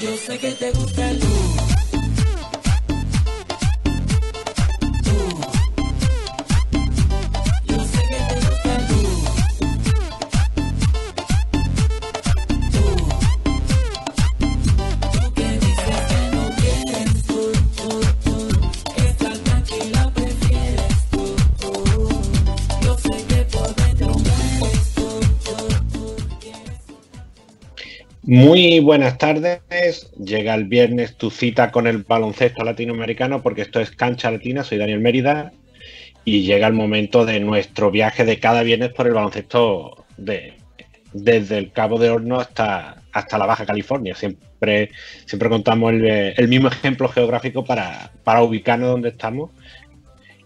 [0.00, 1.20] Yo sé que te gusta el
[28.34, 29.60] Muy buenas tardes.
[30.16, 34.64] Llega el viernes tu cita con el baloncesto latinoamericano porque esto es Cancha Latina.
[34.64, 35.52] Soy Daniel Mérida
[36.24, 40.54] y llega el momento de nuestro viaje de cada viernes por el baloncesto de,
[41.12, 44.14] desde el Cabo de Horno hasta, hasta la Baja California.
[44.14, 44.92] Siempre,
[45.26, 49.50] siempre contamos el, mismo ejemplo geográfico para, para, ubicarnos donde estamos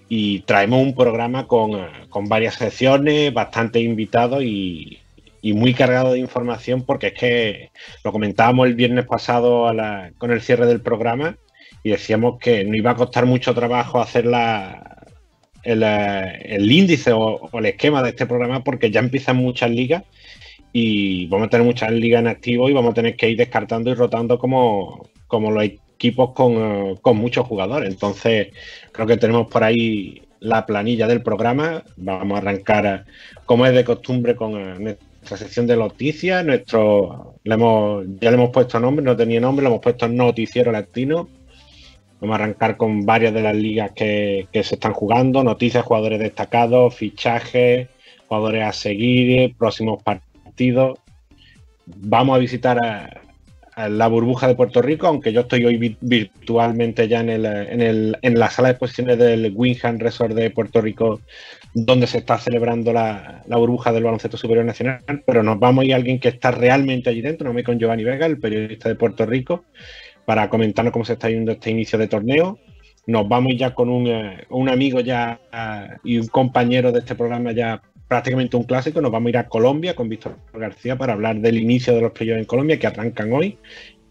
[0.08, 4.98] y traemos un programa con, con varias secciones, bastante invitados y,
[5.42, 7.70] y muy cargado de información porque es que
[8.04, 9.72] lo comentábamos el viernes pasado
[10.18, 11.36] con el cierre del programa
[11.82, 15.06] y decíamos que no iba a costar mucho trabajo hacer la,
[15.62, 20.04] el, índice o, el esquema de este programa porque ya empiezan muchas ligas
[20.72, 23.90] y vamos a tener muchas ligas en activo y vamos a tener que ir descartando
[23.90, 27.88] y rotando como, como los equipos con, con muchos jugadores.
[27.88, 28.48] Entonces
[28.92, 31.82] creo que tenemos por ahí la planilla del programa.
[31.96, 33.06] Vamos a arrancar,
[33.46, 38.50] como es de costumbre, con nuestra sección de noticias, nuestro, le hemos, ya le hemos
[38.50, 41.28] puesto nombre, no tenía nombre, le hemos puesto Noticiero Latino.
[42.20, 46.94] Vamos a arrancar con varias de las ligas que, se están jugando, noticias, jugadores destacados,
[46.94, 47.88] fichajes,
[48.28, 51.00] jugadores a seguir, próximos partidos.
[51.86, 53.22] Vamos a visitar a,
[53.76, 58.18] la burbuja de Puerto Rico, aunque yo estoy hoy virtualmente ya en, el, en, el,
[58.22, 61.20] en la sala de exposiciones del Winham Resort de Puerto Rico
[61.78, 65.92] donde se está celebrando la, burbuja del baloncesto superior nacional, pero nos vamos a ir
[65.92, 68.94] a alguien que está realmente allí dentro, nos vamos con Giovanni Vega, el periodista de
[68.94, 69.66] Puerto Rico,
[70.24, 72.58] para comentarnos cómo se está yendo este inicio de torneo.
[73.06, 77.52] Nos vamos ya con un, eh, amigo ya eh, y un compañero de este programa
[77.52, 79.00] ya prácticamente un clásico.
[79.00, 82.12] Nos vamos a ir a Colombia con Víctor García para hablar del inicio de los
[82.12, 83.58] playoffs en Colombia que arrancan hoy.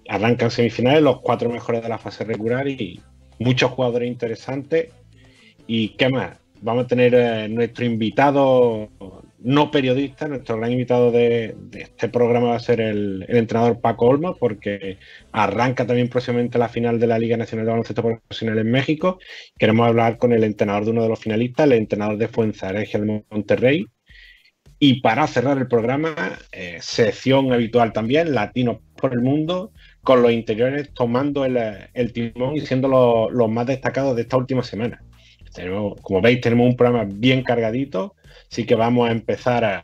[0.08, 3.02] Arrancan semifinales, los cuatro mejores de la fase regular y
[3.40, 4.90] muchos jugadores interesantes.
[5.68, 6.38] ¿Y qué más?
[6.62, 8.90] vamos a tener eh, nuestro invitado
[9.46, 14.36] no periodista, nuestro gran invitado de, este programa va a ser el, entrenador Paco Olmo,
[14.36, 14.98] porque
[15.32, 19.20] arranca también próximamente la final de la Liga Nacional de Baloncesto Profesional en México.
[19.56, 23.24] Queremos hablar con el entrenador de uno de los finalistas, el entrenador de Fuenzaregia de
[23.30, 23.86] Monterrey.
[24.80, 26.16] Y para cerrar el programa,
[26.52, 32.62] eh, sección habitual también, Latinos por el Mundo, con los interiores tomando el, timón y
[32.62, 35.06] siendo los más destacados de esta última semana
[36.02, 38.16] como veis, tenemos un programa bien cargadito,
[38.56, 39.84] así que vamos a empezar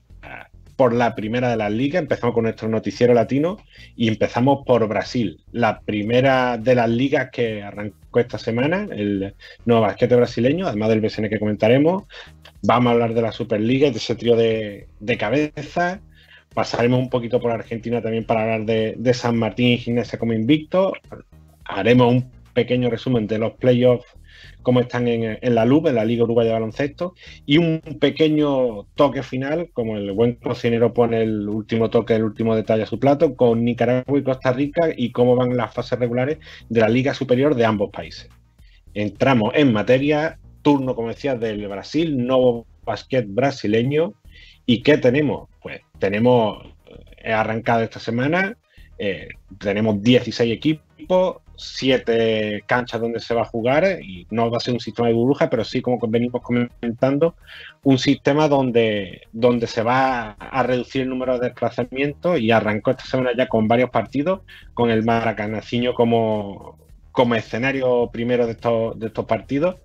[0.78, 2.02] por la primera de las ligas.
[2.02, 3.58] Empezamos con nuestro noticiero latino
[3.98, 9.82] y empezamos por Brasil, la primera de las ligas que arrancó esta semana, el nuevo
[9.82, 12.04] basquete brasileño, además del BCN que comentaremos.
[12.64, 14.88] Vamos a hablar de la Superliga y de ese trío de,
[15.20, 16.00] cabeza.
[16.54, 20.32] Pasaremos un poquito por Argentina también para hablar de, de San Martín y Gimnasia como
[20.32, 20.94] invicto.
[21.66, 24.08] Haremos un pequeño resumen de los playoffs
[24.62, 27.16] cómo están en, la LUB, en la Liga Uruguaya de Baloncesto,
[27.46, 32.56] y un pequeño toque final, como el buen cocinero pone el último toque, el último
[32.56, 36.40] detalle a su plato, con Nicaragua y Costa Rica y cómo van las fases regulares
[36.70, 38.30] de la Liga Superior de ambos países.
[38.94, 44.14] Entramos en materia, turno, como decía, del Brasil, nuevo basquet brasileño.
[44.66, 45.50] ¿Y qué tenemos?
[45.62, 46.66] Pues tenemos,
[47.18, 48.58] he arrancado esta semana,
[48.98, 54.60] eh, tenemos 16 equipos, siete canchas donde se va a jugar y no va a
[54.60, 57.36] ser un sistema de burbuja, pero sí, como venimos comentando,
[57.84, 63.06] un sistema donde, donde se va a reducir el número de desplazamientos y arrancó esta
[63.06, 64.42] semana ya con varios partidos,
[64.74, 66.78] con el Maracanaciño como,
[67.12, 69.76] como escenario primero de estos, de estos partidos.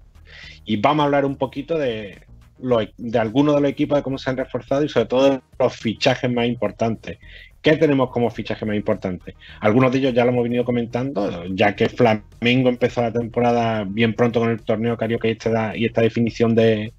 [0.65, 2.26] Y vamos a hablar un poquito de,
[2.59, 5.77] de algunos de los equipos, de cómo se han reforzado y sobre todo de los
[5.77, 7.19] fichajes más importantes.
[7.67, 9.34] ¿Qué tenemos como fichaje más importante?
[9.60, 14.15] Algunos de ellos ya lo hemos venido comentando, ya que Flamengo empezó la temporada bien
[14.15, 16.92] pronto con el torneo Carioca y esta, y esta definición de,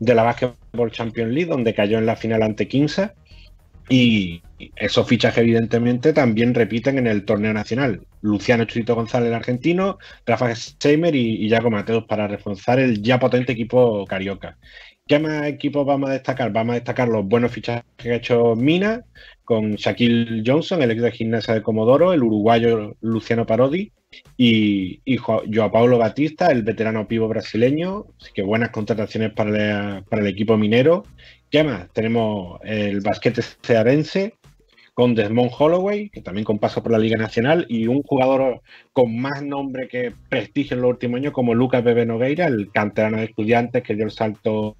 [0.00, 3.10] la Basketball Champions League, donde cayó en la final ante 15.
[3.90, 4.40] Y
[4.74, 8.00] esos fichajes, evidentemente, también repiten en el torneo nacional.
[8.22, 13.20] Luciano Churito González, el argentino, Rafa Seimer y, y Jaco Mateos para reforzar el ya
[13.20, 14.56] potente equipo carioca.
[15.08, 16.50] ¿Qué más equipos vamos a destacar?
[16.50, 19.04] Vamos a destacar los buenos fichajes que ha hecho Mina,
[19.44, 23.92] con Shaquille Johnson, el ex de gimnasia de Comodoro, el uruguayo Luciano Parodi
[24.36, 28.06] y, y Joao Paulo Batista, el veterano pivo brasileño.
[28.20, 31.04] Así que buenas contrataciones para, para el equipo minero.
[31.52, 31.88] ¿Qué más?
[31.92, 34.34] Tenemos el basquete cearense
[34.96, 38.62] con Desmond Holloway, que también con paso por la Liga Nacional, y un jugador
[38.94, 43.18] con más nombre que prestigio en los últimos años, como Lucas Bebe Nogueira, el canterano
[43.18, 44.74] de estudiantes que dio el salto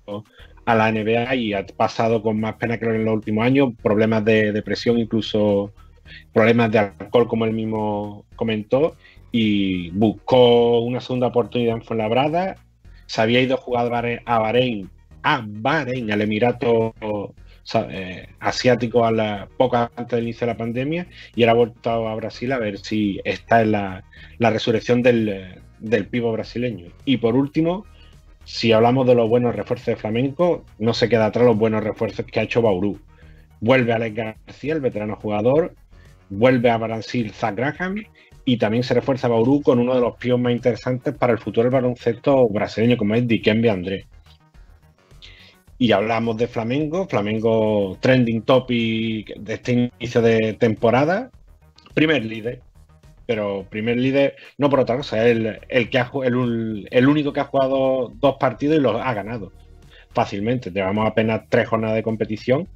[0.64, 4.24] a la NBA y ha pasado con más pena que en los últimos años, problemas
[4.24, 5.74] de depresión, incluso
[6.32, 8.96] problemas de alcohol, como él mismo comentó,
[9.32, 12.56] y buscó una segunda oportunidad en Fuenlabrada.
[13.04, 14.88] Se había ido a jugar a Bahrein,
[15.22, 16.94] a Bahrein, al Emirato
[17.74, 22.08] eh, asiático a la poco antes del inicio de la pandemia y ahora ha vuelto
[22.08, 24.04] a Brasil a ver si está en la,
[24.38, 26.92] resurrección del, del pivo brasileño.
[27.04, 27.84] Y por último,
[28.44, 32.24] si hablamos de los buenos refuerzos de Flamenco, no se queda atrás los buenos refuerzos
[32.26, 33.00] que ha hecho Bauru.
[33.60, 35.74] Vuelve Alex García, el veterano jugador,
[36.28, 38.04] vuelve a Brasil Zach Graham
[38.44, 41.64] y también se refuerza Bauru con uno de los píos más interesantes para el futuro
[41.64, 44.06] del baloncesto brasileño, como es Dikembe André.
[45.78, 51.30] Y hablamos de Flamengo, Flamengo trending topic de este inicio de temporada,
[51.94, 52.60] primer líder,
[53.26, 57.40] pero primer líder no por otra cosa, el, el, que ha, el, el único que
[57.40, 59.52] ha jugado dos partidos y los ha ganado
[60.16, 60.70] fácilmente.
[60.70, 62.66] Llevamos apenas tres jornadas de competición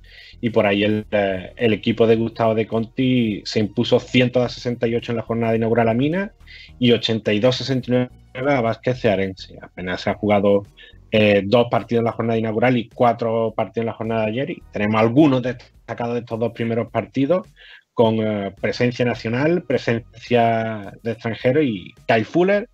[0.43, 5.17] y por ahí el, eh, el equipo de Gustavo de Conti se impuso 168 en
[5.17, 6.32] la jornada inaugural a Mina
[6.79, 9.58] y 82-69 a Vázquez Cearense.
[9.62, 10.64] Apenas se ha jugado
[11.12, 14.50] eh, dos partidos en la jornada inaugural y cuatro partidos en la jornada de ayer.
[14.50, 17.46] Y tenemos algunos destacados de estos dos primeros partidos
[17.94, 22.68] con eh, presencia nacional, presencia de extranjero y Kyle Fuller,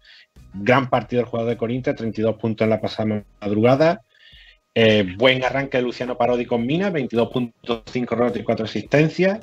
[0.54, 4.02] gran partido del jugador de Corinthians, 32 puntos en la pasada madrugada.
[4.74, 9.40] Eh, buen arranque de Luciano Parodi con Mina, 22.5 rebotes y 4 asistencias.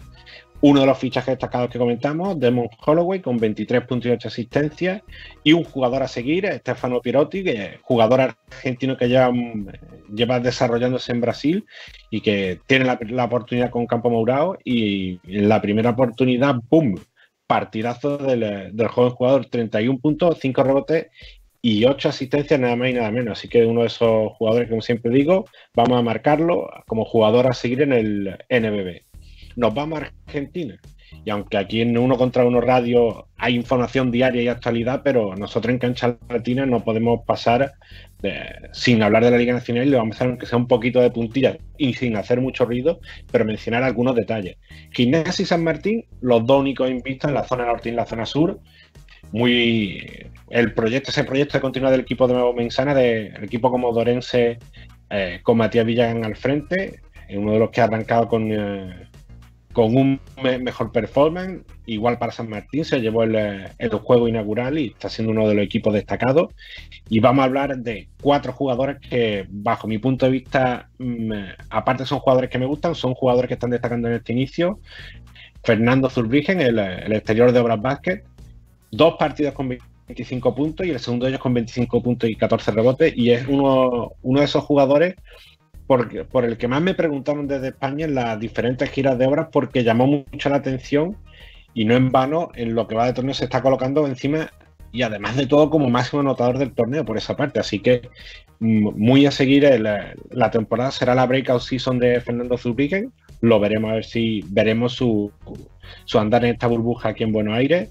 [0.66, 5.02] Uno de los fichajes destacados que comentamos, Demon Holloway, con 23.8 asistencias.
[5.44, 9.30] Y un jugador a seguir, Stefano Pirotti, que jugador argentino que lleva,
[10.16, 11.66] lleva desarrollándose en Brasil
[12.10, 14.58] y que tiene la, oportunidad con Campo Mourao.
[14.64, 16.96] Y en la primera oportunidad, ¡pum!
[17.46, 21.08] Partidazo del, del joven jugador, 31 puntos, 5 rebotes
[21.62, 23.38] y 8 asistencias nada más y nada menos.
[23.38, 25.44] Así que uno de esos jugadores, como siempre digo,
[25.76, 29.13] vamos a marcarlo como jugador a seguir en el NBB
[29.56, 30.80] nos vamos a Argentina.
[31.26, 35.72] Y aunque aquí en Uno contra Uno Radio hay información diaria y actualidad, pero nosotros
[35.72, 37.74] en Cancha Latina no podemos pasar
[38.72, 41.02] sin hablar de la Liga Nacional y le vamos a hacer aunque sea un poquito
[41.02, 43.00] de puntilla y sin hacer mucho ruido,
[43.32, 44.58] pero mencionar algunos detalles.
[44.92, 48.06] Gimnasia y San Martín, los dos únicos invictos en la zona norte y en la
[48.06, 48.60] zona sur.
[49.32, 54.60] Muy el proyecto, ese proyecto de continuidad del equipo de Nuevo Mensana, del equipo comodorense
[55.10, 59.08] eh, con Matías Villagan al frente, uno de los que ha arrancado con eh,
[59.74, 60.20] con un
[60.62, 61.64] mejor performance.
[61.86, 63.70] Igual para San Martín se llevó el,
[64.04, 66.54] juego inaugural y está siendo uno de los equipos destacados.
[67.10, 71.32] Y vamos a hablar de cuatro jugadores que, bajo mi punto de vista, mm,
[71.70, 74.80] aparte son jugadores que me gustan, son jugadores que están destacando en este inicio.
[75.64, 76.80] Fernando Zurbrigen, el,
[77.12, 78.24] exterior de Obras Basket,
[78.92, 82.72] dos partidos con 25 puntos y el segundo de ellos con 25 puntos y 14
[82.72, 83.14] rebotes.
[83.16, 85.16] Y es uno, uno de esos jugadores
[85.88, 89.84] por, el que más me preguntaron desde España en las diferentes giras de obras porque
[89.84, 91.18] llamó mucho la atención
[91.74, 94.50] y no en vano en lo que va de torneo se está colocando encima
[94.92, 97.60] y además de todo como máximo anotador del torneo por esa parte.
[97.60, 98.10] Así que
[98.60, 103.12] mm, muy a seguir la, temporada será la breakout season de Fernando Zurbigen.
[103.42, 105.32] Lo veremos a ver si veremos su,
[106.06, 107.90] su andar en esta burbuja aquí en Buenos Aires.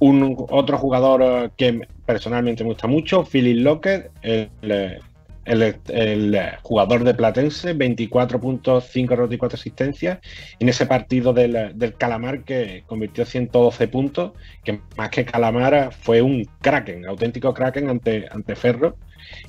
[0.00, 5.00] Un otro jugador eh, que personalmente me gusta mucho, Philip Lockett, el,
[5.48, 10.18] el, jugador de Platense, 24 puntos, 5 rotos y 4 asistencias.
[10.58, 14.32] En ese partido del, Calamar que convirtió 112 puntos,
[14.64, 18.96] que más que Calamar fue un Kraken, auténtico Kraken ante, ante Ferro.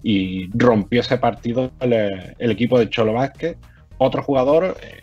[0.04, 3.58] Y rompió ese partido el, equipo de Cholo Vázquez.
[3.98, 5.00] Otro jugador eh,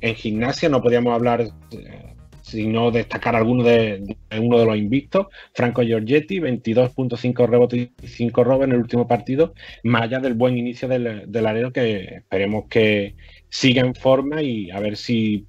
[0.00, 2.03] en gimnasia, no podíamos hablar eh,
[2.44, 8.66] sino destacar alguno de, uno de los invictos, Franco Giorgetti, 22.5 rebotes y 5 robos
[8.66, 13.14] en el último partido, más allá del buen inicio del, del que esperemos que
[13.48, 15.46] siga en forma y a ver si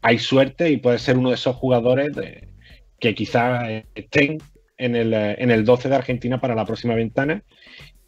[0.00, 2.12] hay suerte y puede ser uno de esos jugadores
[2.98, 4.38] que quizás estén
[4.78, 7.44] en el, en el 12 de Argentina para la próxima ventana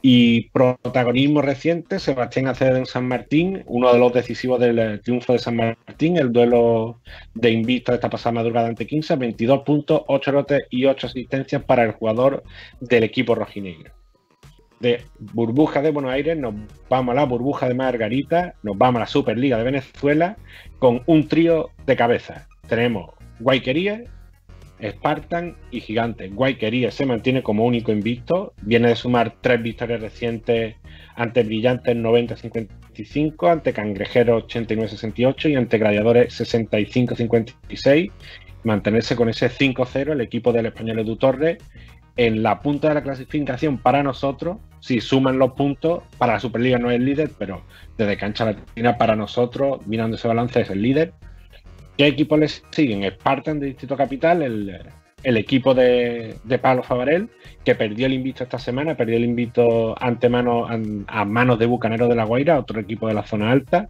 [0.02, 5.32] y protagonismo reciente, Sebastián Acevedo en San Martín, uno de los decisivos del eh, triunfo
[5.32, 7.00] de San Martín, el duelo
[7.34, 11.62] de invicto de esta pasada madrugada ante 15, 22 puntos, 8 rotes y 8 asistencias
[11.62, 12.42] para el jugador
[12.80, 13.92] del equipo rojinegro.
[14.80, 16.54] De burbuja de Buenos Aires nos
[16.90, 20.36] vamos a la burbuja de Margarita, nos vamos a la Superliga de Venezuela
[20.80, 22.48] con un trío de cabeza.
[22.66, 24.02] Tenemos Guayquería,
[24.82, 26.28] Spartan y Gigante.
[26.28, 28.52] Guayquería se mantiene como único invicto.
[28.62, 30.76] Viene de sumar tres victorias recientes
[31.14, 38.10] ante Brillantes 90-59 85, ante Cangrejeros 89-68 y ante Gladiadores 65-56.
[38.64, 41.58] Mantenerse con ese 5-0 el equipo del español Edu Torres
[42.16, 44.58] en la punta de la clasificación para nosotros.
[44.80, 47.62] Si suman los puntos, para la Superliga no es el líder, pero
[47.96, 51.14] desde cancha latina para nosotros, mirando ese balance, es el líder.
[51.96, 53.10] ¿Qué equipos les siguen?
[53.10, 54.80] Spartan de Distrito Capital, el,
[55.22, 57.28] el equipo de, Pablo Favarel,
[57.64, 60.66] que perdió el invito esta semana, perdió el invito antemano
[61.06, 63.88] a, manos de Bucanero de la Guaira, otro equipo de la zona alta.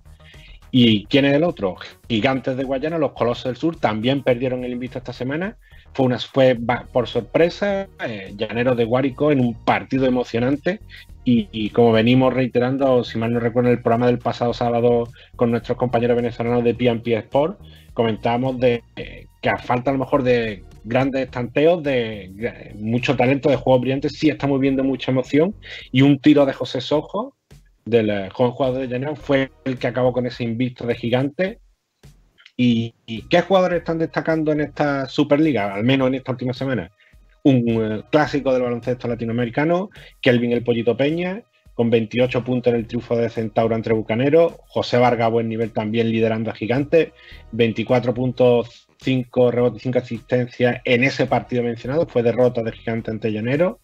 [0.71, 1.77] ¿Y quién es el otro?
[2.09, 5.57] Gigantes de Guayana, los Colosos del Sur, también perdieron el invito esta semana.
[5.93, 6.59] Fue, una, fue
[6.91, 10.81] por sorpresa, eh, Llanero de Guárico en un partido emocionante.
[11.25, 15.79] Y, como venimos reiterando, si mal no recuerdo, el programa del pasado sábado con nuestros
[15.79, 17.61] compañeros venezolanos de P&P Sport,
[17.95, 23.49] comentábamos de eh, que a falta a lo mejor de grandes tanteos, de, mucho talento,
[23.49, 25.55] de juegos brillantes, sí estamos viendo mucha emoción.
[25.91, 27.37] Y un tiro de José Sojo,
[27.85, 31.59] del eh, joven jugador de Llanero, fue el que acabó con ese invicto de gigante.
[32.57, 36.91] ¿Y, ¿Y, qué jugadores están destacando en esta Superliga, al menos en esta última semana?
[37.45, 41.43] Un clásico del baloncesto latinoamericano, Kelvin el Pollito Peña,
[41.75, 46.11] con 28 puntos en el triunfo de Centauro entre Bucanero, José Vargas buen nivel también
[46.11, 47.13] liderando a Gigante,
[47.53, 52.07] 24 puntos 5 rebotes, 5 asistencias en ese partido mencionado.
[52.07, 53.81] Fue derrota de Gigante ante Llanero.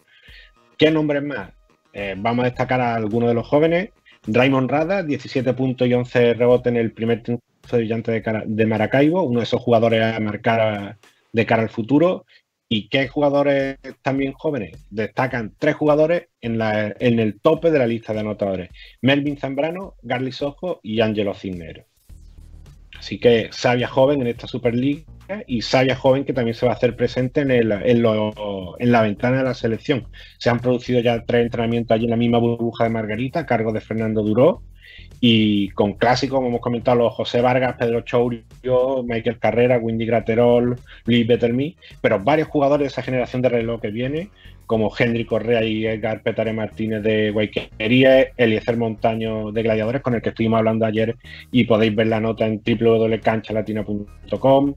[0.77, 1.51] ¿Qué nombres más?
[1.93, 3.89] Eh, vamos a destacar a algunos de los jóvenes.
[4.27, 9.23] Raymond Rada, 17 puntos y 11 rebotes en el primer triunfo de Gigante de, Maracaibo,
[9.23, 10.97] uno de esos jugadores a marcar
[11.31, 12.25] de cara al futuro.
[12.71, 14.85] ¿Y qué jugadores también jóvenes?
[14.91, 18.69] Destacan tres jugadores en, la, en el tope de la lista de anotadores.
[19.01, 21.88] Melvin Zambrano, Garly Sojo y Angelo Cisneros.
[22.97, 25.03] Así que Sabia joven en esta Superliga
[25.47, 28.91] y Sabia joven que también se va a hacer presente en, el, en, lo, en,
[28.91, 30.07] la ventana de la selección.
[30.37, 33.71] Se han producido ya tres entrenamientos allí en la misma burbuja de Margarita, a cargo
[33.71, 34.63] de Fernando Duró,
[35.21, 40.79] y con clásicos, como hemos comentado, los José Vargas, Pedro Chourio, Michael Carrera, Windy Graterol,
[41.05, 44.29] Luis Betterme, pero varios jugadores de esa generación de reloj que viene,
[44.69, 50.21] como Henry Correa y Edgar Petare Martínez de Guayquería, Eliezer Montaño de Gladiadores, con el
[50.21, 51.15] que estuvimos hablando ayer
[51.51, 54.75] y podéis ver la nota en www.canchalatina.com,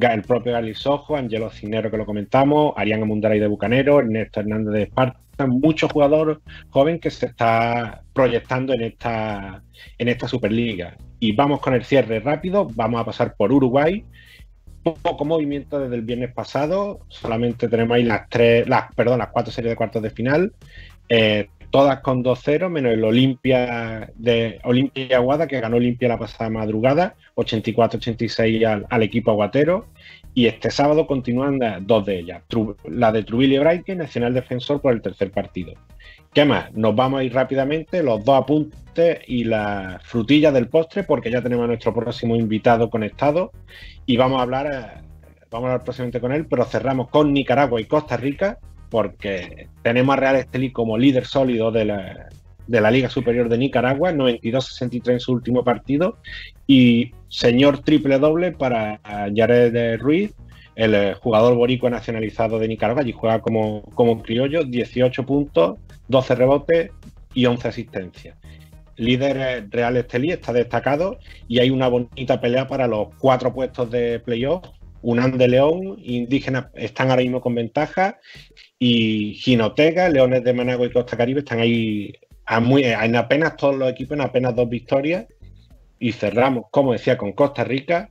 [0.00, 4.72] el propio Gali Sojo, Angelo Cinero que lo comentamos, Ariana Mundaray de Bucanero, Ernesto Hernández
[4.72, 6.38] de Esparta, muchos jugadores
[6.70, 9.62] joven que se está proyectando en esta,
[9.98, 10.96] en esta Superliga.
[11.20, 14.06] Y vamos con el cierre rápido, vamos a pasar por Uruguay.
[14.84, 19.52] Poco movimiento desde el viernes pasado, solamente tenemos ahí las tres, las, perdón, las cuatro
[19.52, 20.52] series de cuartos de final.
[21.08, 26.48] Eh, todas con 2-0, menos el Olimpia de Olimpia Aguada, que ganó Olimpia la pasada
[26.48, 29.88] madrugada, 84-86 al, al, equipo aguatero.
[30.34, 32.42] Y este sábado continúan dos de ellas,
[32.88, 35.74] la de Trujillo Braike, Nacional Defensor, por el tercer partido.
[36.32, 36.72] ¿Qué más?
[36.74, 41.40] Nos vamos a ir rápidamente, los dos apuntes y la frutilla del postre, porque ya
[41.40, 43.52] tenemos a nuestro próximo invitado conectado
[44.06, 45.02] y vamos a hablar, eh,
[45.50, 48.58] vamos a hablar próximamente con él, pero cerramos con Nicaragua y Costa Rica,
[48.90, 52.28] porque tenemos a Real Estelí como líder sólido de la,
[52.66, 56.18] de la Liga Superior de Nicaragua, 92-63 en su último partido,
[56.66, 59.00] y señor triple doble para
[59.34, 60.32] Jared Ruiz,
[60.76, 65.78] el eh, jugador boricua nacionalizado de Nicaragua, y juega como, como criollo, 18 puntos,
[66.08, 66.90] 12 rebotes
[67.34, 68.36] y 11 asistencias.
[68.96, 71.18] Líder Real Estelí está destacado
[71.48, 74.64] y hay una bonita pelea para los cuatro puestos de playoff.
[75.02, 78.18] Unán de León, Indígenas están ahora mismo con ventaja
[78.78, 82.14] y Ginotega, Leones de Managua y Costa Caribe están ahí
[82.46, 85.26] a muy, en apenas todos los equipos, en apenas dos victorias.
[85.98, 88.10] Y cerramos, como decía, con Costa Rica.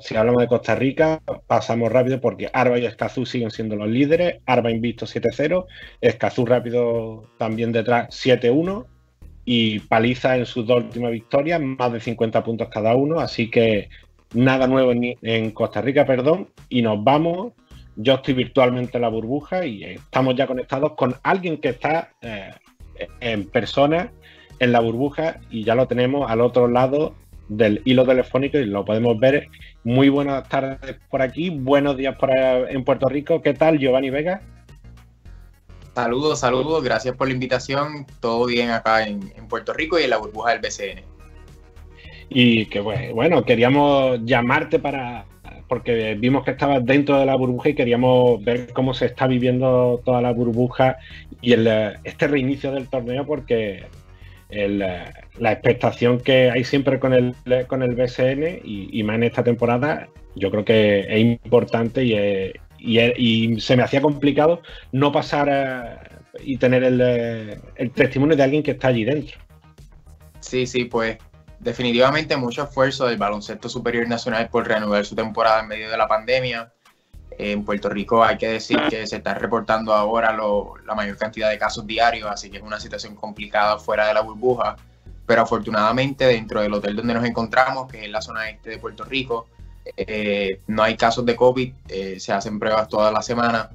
[0.00, 4.40] Si hablamos de Costa Rica, pasamos rápido porque Arba y Escazú siguen siendo los líderes.
[4.46, 5.66] Arba invisto 7-0,
[6.00, 8.86] Escazú rápido también detrás 7-1
[9.44, 13.20] y paliza en sus dos últimas victorias, más de 50 puntos cada uno.
[13.20, 13.88] Así que
[14.34, 16.48] nada nuevo en, en Costa Rica, perdón.
[16.68, 17.52] Y nos vamos
[17.96, 22.50] yo estoy virtualmente en la burbuja y estamos ya conectados con alguien que está eh,
[23.20, 24.12] en persona
[24.58, 27.14] en la burbuja y ya lo tenemos al otro lado
[27.48, 29.48] del hilo telefónico y lo podemos ver.
[29.82, 33.42] Muy buenas tardes por aquí, buenos días por en Puerto Rico.
[33.42, 34.42] ¿Qué tal, Giovanni Vega?
[35.94, 38.06] Saludos, saludos, gracias por la invitación.
[38.20, 41.02] Todo bien acá en, en Puerto Rico y en la burbuja del BCN.
[42.28, 45.26] Y que bueno, queríamos llamarte para
[45.70, 50.02] porque vimos que estabas dentro de la burbuja y queríamos ver cómo se está viviendo
[50.04, 50.98] toda la burbuja
[51.40, 51.68] y el,
[52.02, 53.84] este reinicio del torneo, porque
[54.50, 57.36] la expectación que hay siempre con el,
[57.68, 62.04] con el BSN y, más en esta temporada, yo creo que es importante
[62.80, 68.88] y, se me hacía complicado no pasar y tener el testimonio de alguien que está
[68.88, 69.38] allí dentro.
[70.40, 71.16] Sí, sí, pues
[71.60, 76.08] definitivamente mucho esfuerzo del baloncesto superior nacional por reanudar su temporada en medio de la
[76.08, 76.72] pandemia.
[77.38, 80.36] En Puerto Rico hay que decir que se está reportando ahora
[80.84, 84.22] la mayor cantidad de casos diarios, así que es una situación complicada fuera de la
[84.22, 84.76] burbuja.
[85.26, 89.04] Pero afortunadamente dentro del hotel donde nos encontramos, que es la zona este de Puerto
[89.04, 89.46] Rico,
[89.96, 93.70] eh, no hay casos de COVID, eh, se hacen pruebas toda la semana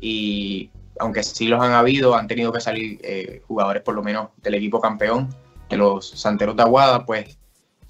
[0.00, 4.28] y aunque sí los han habido, han tenido que salir eh, jugadores por lo menos
[4.42, 5.28] del equipo campeón,
[5.68, 7.38] de los Santeros de Aguada, pues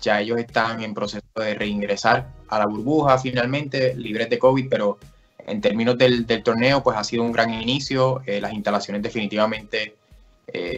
[0.00, 4.98] ya ellos están en proceso de reingresar a la burbuja finalmente, libres de COVID, pero
[5.46, 9.96] en términos del, torneo, pues ha sido un gran inicio, las instalaciones definitivamente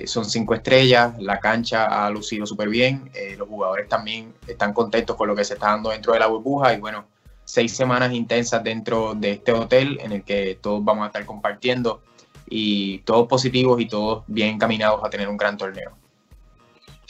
[0.06, 5.28] son cinco estrellas, la cancha ha lucido súper bien, los jugadores también están contentos con
[5.28, 7.04] lo que se está dando dentro de la burbuja y bueno,
[7.50, 12.00] seis semanas intensas dentro de este hotel en el que todos vamos a estar compartiendo
[12.48, 15.96] y todos positivos y todos bien encaminados a tener un gran torneo.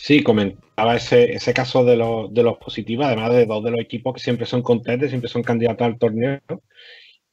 [0.03, 3.81] Sí, comentaba ese, ese caso de los, de los positivos, además de dos de los
[3.81, 6.41] equipos que siempre son contentes, siempre son candidatos al torneo,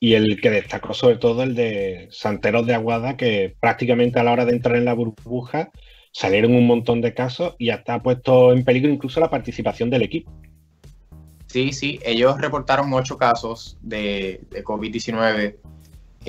[0.02, 4.34] y el que destacó sobre todo el de Santeros de Aguada, que prácticamente a la
[4.34, 5.72] hora de entrar en la burbuja
[6.12, 10.02] salieron un montón de casos y hasta ha puesto en peligro incluso la participación del
[10.02, 10.32] equipo.
[11.48, 15.56] Sí, sí, ellos reportaron ocho casos de, COVID-19.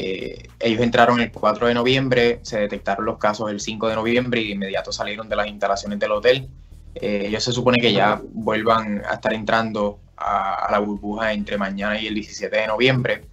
[0.00, 4.40] Eh, ellos entraron el 4 de noviembre, se detectaron los casos el 5 de noviembre
[4.40, 6.48] y de inmediato salieron de las instalaciones del hotel.
[6.94, 12.00] Eh, ellos se supone que ya vuelvan a estar entrando a, la burbuja entre mañana
[12.00, 13.24] y el 17 de noviembre.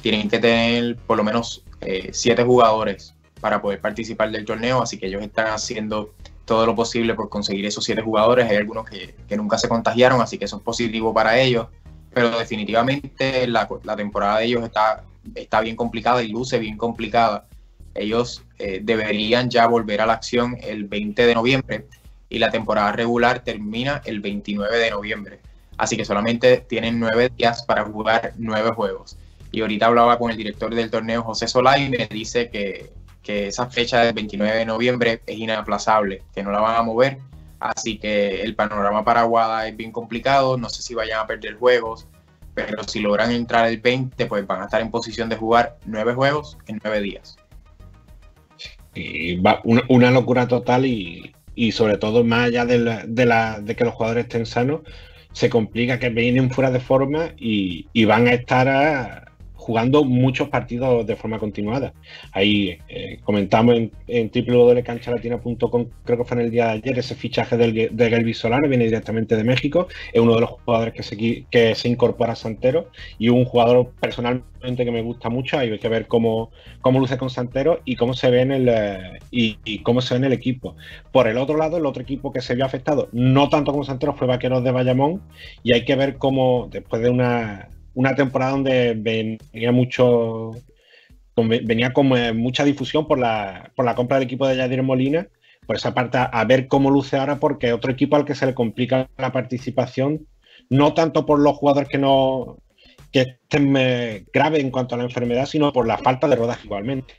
[0.00, 4.96] Tienen que tener por lo menos eh, siete jugadores para poder participar del torneo, así
[4.96, 6.14] que ellos están haciendo
[6.46, 8.48] todo lo posible por conseguir esos siete jugadores.
[8.48, 11.66] Hay algunos que, nunca se contagiaron, así que eso es positivo para ellos.
[12.14, 17.46] Pero definitivamente la, temporada de ellos está, está bien complicada y luce bien complicada.
[17.94, 21.86] Ellos eh, deberían ya volver a la acción el 20 de noviembre
[22.28, 25.40] y la temporada regular termina el 29 de noviembre.
[25.78, 29.16] Así que solamente tienen nueve días para jugar nueve juegos.
[29.52, 32.92] Y ahorita hablaba con el director del torneo, José Solá, y me dice que,
[33.22, 37.18] que esa fecha del 29 de noviembre es inaplazable, que no la van a mover.
[37.58, 40.56] Así que el panorama para Aguada es bien complicado.
[40.56, 42.06] No sé si vayan a perder juegos,
[42.56, 46.14] pero si logran entrar el 20, pues van a estar en posición de jugar nueve
[46.14, 47.36] juegos en nueve días.
[48.94, 51.34] Y va una, locura total y,
[51.72, 54.80] sobre todo más allá de, la, de, que los jugadores estén sanos,
[55.32, 59.25] se complica que vienen fuera de forma y, y van a estar a,
[59.66, 61.92] jugando muchos partidos de forma continuada.
[62.30, 67.16] Ahí eh, comentamos en, en www.canchalatina.com, creo que fue en el día de ayer, ese
[67.16, 71.02] fichaje del, de Gelvis Solano, viene directamente de México, es uno de los jugadores que
[71.02, 71.16] se,
[71.50, 75.88] que se incorpora a Santero y un jugador personalmente que me gusta mucho, hay que
[75.88, 80.00] ver cómo, cómo luce con Santero y cómo se ve en el eh, y, cómo
[80.00, 80.76] se ve en el equipo.
[81.10, 84.14] Por el otro lado, el otro equipo que se vio afectado, no tanto como Santero,
[84.14, 85.22] fue Vaqueros de Bayamón,
[85.64, 90.52] y hay que ver cómo después de una una temporada donde venía mucho
[91.34, 95.28] venía con mucha difusión por la, por la compra del equipo de Yadir Molina.
[95.66, 98.54] Por esa parte, a, ver cómo luce ahora, porque otro equipo al que se le
[98.54, 100.26] complica la participación,
[100.70, 102.58] no tanto por los jugadores que no
[103.12, 106.66] que estén eh, graves en cuanto a la enfermedad, sino por la falta de rodaje
[106.66, 107.14] igualmente.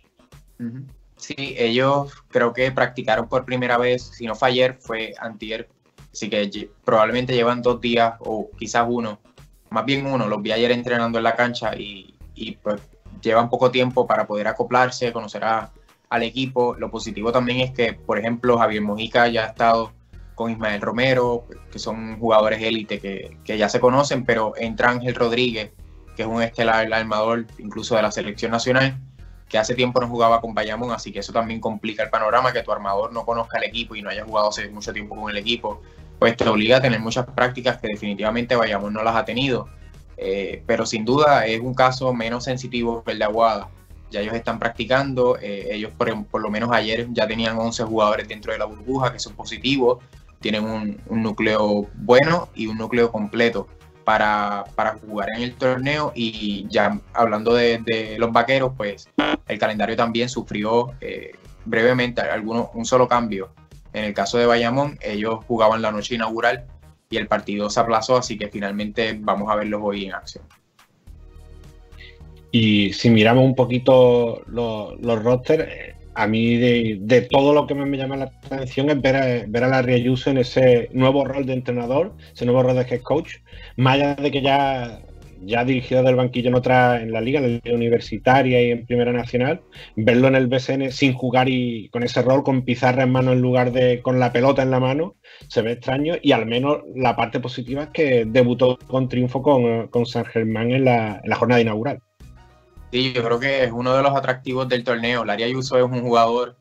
[1.18, 5.68] Sí, ellos creo que practicaron por primera vez, si no fue ayer, fue antier,
[6.12, 9.20] así que probablemente llevan dos días o quizás uno
[9.70, 12.14] más bien uno, los vi ayer entrenando en la cancha y,
[12.62, 12.82] pues
[13.22, 16.76] llevan poco tiempo para poder acoplarse, conocer al equipo.
[16.76, 19.92] Lo positivo también es que, por ejemplo, Javier Mojica ya ha estado
[20.36, 25.72] con Ismael Romero, que son jugadores élite que, ya se conocen, pero entra Ángel Rodríguez,
[26.16, 29.00] que es un estelar armador incluso de la selección nacional,
[29.50, 32.62] que hace tiempo no jugaba con Bayamón, así que eso también complica el panorama, que
[32.62, 35.38] tu armador no conozca el equipo y no haya jugado hace mucho tiempo con el
[35.38, 35.82] equipo
[36.20, 39.68] pues te obliga a tener muchas prácticas que definitivamente Bayamón no las ha tenido.
[40.18, 43.70] Eh, pero sin duda es un caso menos sensitivo que el de Aguada.
[44.10, 48.54] Ya ellos están practicando, eh, ellos por, lo menos ayer ya tenían 11 jugadores dentro
[48.54, 50.00] de la burbuja que son positivos,
[50.40, 53.68] tienen un, núcleo bueno y un núcleo completo
[54.06, 54.64] para,
[55.06, 59.10] jugar en el torneo y ya hablando de, los vaqueros, pues
[59.48, 61.34] el calendario también sufrió eh,
[61.66, 63.52] brevemente algunos, un solo cambio
[63.94, 66.66] en el caso de Bayamón, ellos jugaban la noche inaugural
[67.10, 70.44] y el partido se aplazó, así que finalmente vamos a verlos hoy en acción.
[72.52, 77.96] Y si miramos un poquito los, los rosters, a mí de, todo lo que me
[77.96, 81.54] llama la atención es ver a, ver a la Ayuso en ese nuevo rol de
[81.54, 83.36] entrenador, ese nuevo rol de head coach,
[83.76, 85.00] más allá de que ya
[85.42, 88.86] ya dirigido del banquillo en otra, en la liga, en la liga universitaria y en
[88.86, 89.62] Primera Nacional,
[89.96, 93.42] verlo en el BCN sin jugar y con ese rol, con pizarra en mano en
[93.42, 95.16] lugar de con la pelota en la mano,
[95.48, 100.06] se ve extraño y al menos la parte positiva es que debutó con triunfo con,
[100.06, 102.00] San Germán en la, en la jornada inaugural.
[102.92, 105.26] Sí, yo creo que es uno de los atractivos del torneo.
[105.26, 106.56] Laria Ayuso es un jugador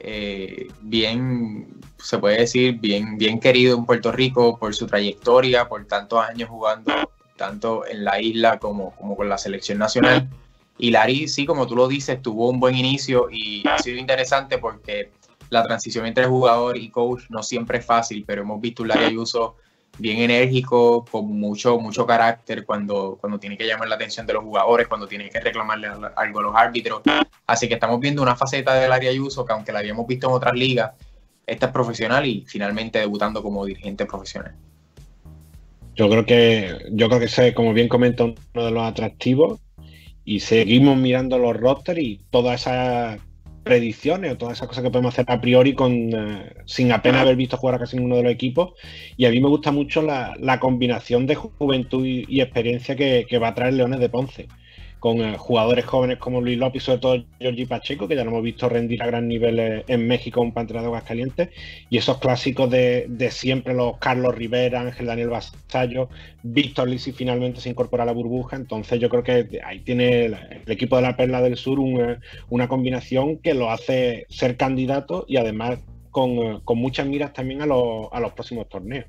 [0.00, 5.86] eh, bien, se puede decir, bien, bien querido en Puerto Rico por su trayectoria, por
[5.86, 6.92] tantos años jugando
[7.40, 10.28] tanto en la isla como, como con la selección nacional.
[10.76, 14.58] Y Larry, sí, como tú lo dices, tuvo un buen inicio y ha sido interesante
[14.58, 15.10] porque
[15.48, 19.06] la transición entre jugador y coach no siempre es fácil, pero hemos visto un Larry
[19.06, 19.56] Ayuso
[19.96, 24.44] bien enérgico, con mucho, mucho carácter cuando, cuando tiene que llamar la atención de los
[24.44, 27.00] jugadores, cuando tiene que reclamarle algo a los árbitros.
[27.46, 30.34] Así que estamos viendo una faceta del área Ayuso que aunque la habíamos visto en
[30.34, 30.92] otras ligas,
[31.46, 34.54] esta es profesional y finalmente debutando como dirigente profesional.
[35.96, 39.60] Yo creo que, yo creo que ese, como bien comenta, uno de los atractivos.
[40.24, 43.18] Y seguimos mirando los rosters y toda esa
[43.62, 47.36] predicciones o todas esas cosas que podemos hacer a priori con, eh, sin apenas haber
[47.36, 48.72] visto jugar a casi ninguno de los equipos.
[49.16, 53.54] Y a mí me gusta mucho la, combinación de juventud y, experiencia que, va a
[53.54, 54.48] traer Leones de Ponce
[55.00, 58.44] con eh, jugadores jóvenes como Luis López, sobre todo Giorgi Pacheco, que ya lo hemos
[58.44, 61.48] visto rendir a gran nivel eh, en México un Pantera de Calientes,
[61.88, 66.10] y esos clásicos de, siempre, los Carlos Rivera, Ángel Daniel Vasallo,
[66.42, 70.36] Víctor Lisi finalmente se incorpora a la burbuja, entonces yo creo que ahí tiene el,
[70.66, 75.78] equipo de la Perla del Sur una combinación que lo hace ser candidato y además
[76.10, 79.06] con, eh, muchas miras también a los próximos torneos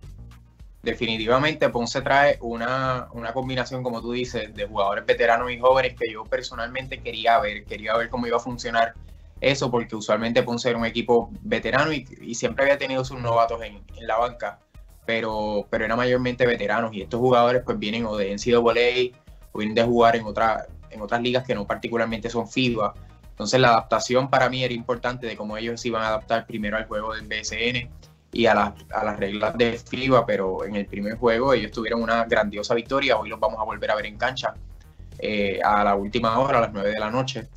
[0.84, 6.24] definitivamente Ponce trae una, combinación, como tú dices, de jugadores veteranos y jóvenes que yo
[6.26, 8.94] personalmente quería ver, quería ver cómo iba a funcionar
[9.40, 13.82] eso, porque usualmente Ponce era un equipo veterano y, siempre había tenido sus novatos en,
[14.02, 14.60] la banca,
[15.06, 19.18] pero, pero era mayormente veteranos y estos jugadores pues vienen o de NCAA
[19.52, 22.94] o vienen de jugar en, otra, en otras ligas que no particularmente son FIBA.
[23.30, 26.78] Entonces la adaptación para mí era importante de cómo ellos se iban a adaptar primero
[26.78, 27.90] al juego del BSN
[28.34, 32.74] y a, las reglas de FIBA, pero en el primer juego ellos tuvieron una grandiosa
[32.74, 33.18] victoria.
[33.18, 34.54] Hoy los vamos a volver a ver en cancha
[35.20, 37.48] eh, a la última hora, a las 9 de la noche.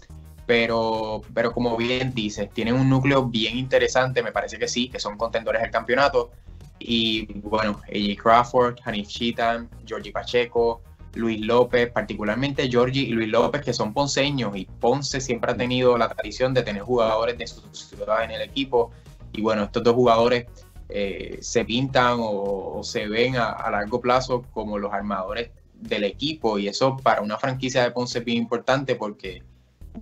[0.46, 4.98] Pero, pero como bien dices, tienen un núcleo bien interesante, me parece que sí, que
[4.98, 6.32] son contendores del campeonato.
[6.78, 10.82] Y bueno, AJ Crawford, Hanif Cheatham, Georgie Pacheco,
[11.14, 15.96] Luis López, particularmente Georgie y Luis López, que son ponceños, y Ponce siempre ha tenido
[15.96, 18.90] la tradición de tener jugadores de su ciudad en el equipo.
[19.34, 20.46] Y bueno, estos dos jugadores
[20.88, 26.68] eh, se pintan o, se ven a, largo plazo como los armadores del equipo y
[26.68, 29.42] eso para una franquicia de Ponce es bien importante porque,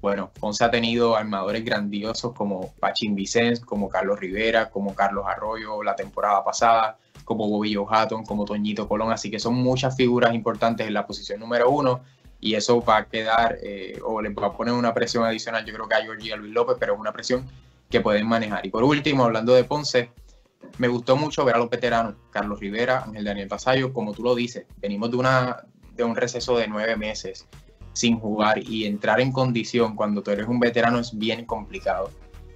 [0.01, 5.83] bueno, Ponce ha tenido armadores grandiosos como Pachín Vicens, como Carlos Rivera, como Carlos Arroyo
[5.83, 10.87] la temporada pasada, como Bobillo Hatton, como Toñito Colón, así que son muchas figuras importantes
[10.87, 12.03] en la posición número uno
[12.39, 15.73] y eso va a quedar eh, o le va a poner una presión adicional yo
[15.73, 17.47] creo que a Georgie y a Luis López, pero es una presión
[17.93, 18.67] que pueden manejar.
[18.67, 20.11] Y por último, hablando de Ponce,
[20.79, 24.35] me gustó mucho ver a los veteranos, Carlos Rivera, Ángel Daniel Pasayo, como tú lo
[24.35, 25.59] dices, venimos de, una,
[25.95, 27.47] de un receso de nueve meses
[27.93, 32.11] sin jugar y entrar en condición cuando tú eres un veterano es bien complicado.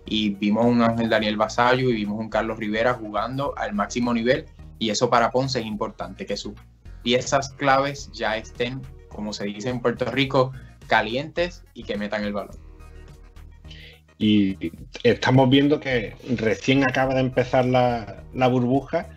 [0.06, 4.46] Y vimos un Ángel Daniel Basayo y vimos un Carlos Rivera jugando al máximo nivel
[4.78, 6.54] y eso para Ponce es importante, que sus
[7.02, 10.52] piezas claves ya estén, como se dice en Puerto Rico,
[10.86, 12.65] calientes y que metan el balón.
[14.18, 19.08] Y estamos viendo que recién acaba de empezar la, burbuja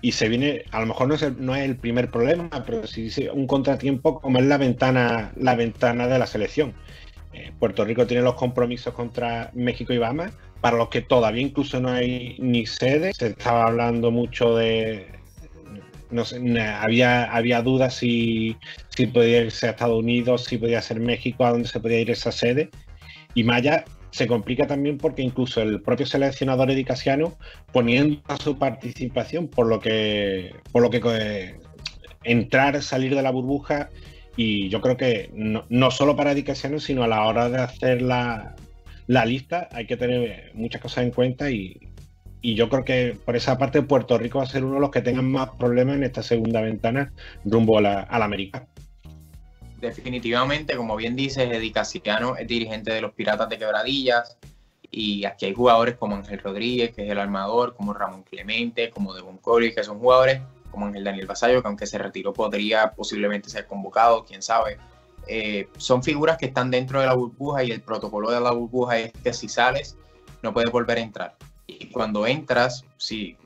[0.00, 2.86] y se viene, a lo mejor no es, el, no es el primer problema, pero
[2.86, 6.72] sí, un contratiempo como es la ventana, la ventana de la selección.
[7.32, 11.80] Eh, Puerto Rico tiene los compromisos contra México y Bahamas, para los que todavía incluso
[11.80, 13.12] no hay ni sede.
[13.14, 15.06] Se estaba hablando mucho de,
[16.10, 18.56] no sé, había, había dudas si,
[18.90, 22.10] si podía irse a Estados Unidos, si podía ser México, a dónde se podía ir
[22.10, 22.70] esa sede.
[23.34, 27.36] Y Maya se complica también porque incluso el propio seleccionador edicasiano
[27.72, 31.60] poniendo a su participación por lo que por lo que eh,
[32.24, 33.90] entrar salir de la burbuja
[34.36, 38.54] y yo creo que no, solo para Edicasiano sino a la hora de hacer la,
[39.06, 41.80] lista hay que tener muchas cosas en cuenta y,
[42.40, 45.02] yo creo que por esa parte Puerto Rico va a ser uno de los que
[45.02, 47.12] tengan más problemas en esta segunda ventana
[47.44, 48.68] rumbo a la, a la América
[49.80, 54.36] definitivamente, como bien dices, Eddie es dirigente de los Piratas de Quebradillas.
[54.90, 59.14] Y aquí hay jugadores como Ángel Rodríguez, que es el armador, como Ramón Clemente, como
[59.14, 63.50] Devon Coley, que son jugadores, como Ángel Daniel Basayo, que aunque se retiró podría posiblemente
[63.50, 64.78] ser convocado, quién sabe.
[65.26, 68.98] Eh, son figuras que están dentro de la burbuja y el protocolo de la burbuja
[68.98, 69.96] es que si sales
[70.42, 71.36] no puedes volver a entrar.
[71.66, 73.36] Y cuando entras, si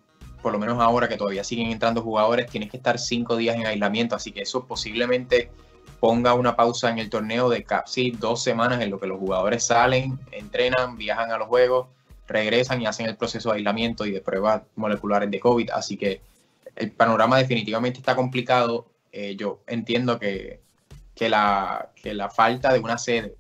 [0.43, 3.67] por lo menos ahora que todavía siguen entrando jugadores, tienes que estar cinco días en
[3.67, 5.51] aislamiento, así que eso posiblemente
[6.03, 9.63] ponga una pausa en el torneo de casi dos semanas en lo que los jugadores
[9.63, 11.87] salen, entrenan, viajan a los juegos,
[12.27, 15.71] regresan y hacen el proceso de aislamiento y de pruebas moleculares de COVID.
[15.71, 16.21] Así que
[16.75, 18.87] el panorama definitivamente está complicado.
[19.13, 20.59] Eh, yo entiendo que,
[21.15, 23.37] que, la, que la falta de una sede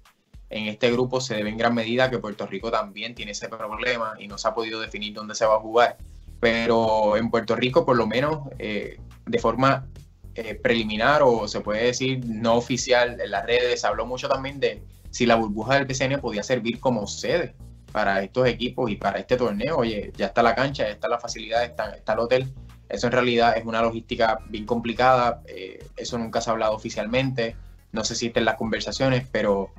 [0.48, 4.14] en este grupo se debe en gran medida que Puerto Rico también tiene ese problema
[4.20, 5.96] y no se ha podido definir dónde se va a jugar.
[6.38, 9.88] Pero en Puerto Rico, por lo menos eh, de forma
[10.34, 14.82] eh, preliminar o se puede decir no oficial en las redes, habló mucho también de
[15.10, 17.54] si la burbuja del PCN podía servir como sede
[17.92, 19.76] para estos equipos y para este torneo.
[19.78, 22.52] Oye, ya está la cancha, ya está la facilidad, está, el hotel.
[22.88, 25.42] Eso en realidad es una logística bien complicada.
[25.46, 27.56] Eh, eso nunca se ha hablado oficialmente.
[27.92, 29.70] No sé si está en las conversaciones, pero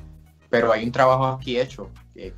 [0.54, 1.90] pero hay un trabajo aquí hecho.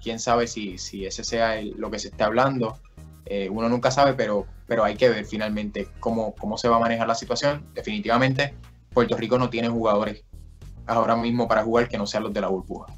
[0.01, 2.79] Quién sabe si, si ese sea lo que se esté hablando.
[3.25, 6.79] Eh, uno nunca sabe, pero, pero hay que ver finalmente cómo, cómo se va a
[6.79, 7.65] manejar la situación.
[7.73, 8.53] Definitivamente,
[8.93, 10.23] Puerto Rico no tiene jugadores
[10.85, 12.93] ahora mismo para jugar que no sean los de la burbuja.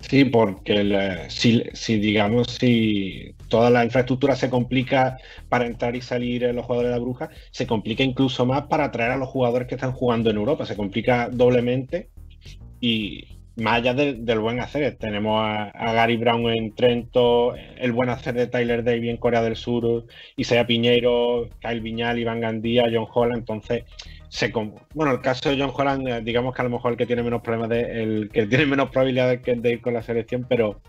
[0.00, 5.16] Sí, porque si, si, digamos, si toda la infraestructura se complica
[5.48, 9.12] para entrar y salir los jugadores de la bruja, se complica incluso más para atraer
[9.12, 10.66] a los jugadores que están jugando en Europa.
[10.66, 12.10] Se complica doblemente
[12.80, 18.34] y, más allá del buen hacer, tenemos a, Gary Brown en Trento, el buen hacer
[18.34, 23.38] de Tyler Davey en Corea del Sur, Isaiah Piñeiro, Kyle Viñal, Iván Gandía, John Holland,
[23.38, 23.84] entonces
[24.28, 24.52] se
[24.94, 27.22] bueno, el caso de John Holland, eh, digamos que a lo mejor el que tiene
[27.22, 30.80] menos problemas de, el que tiene menos probabilidades de ir con la selección, pero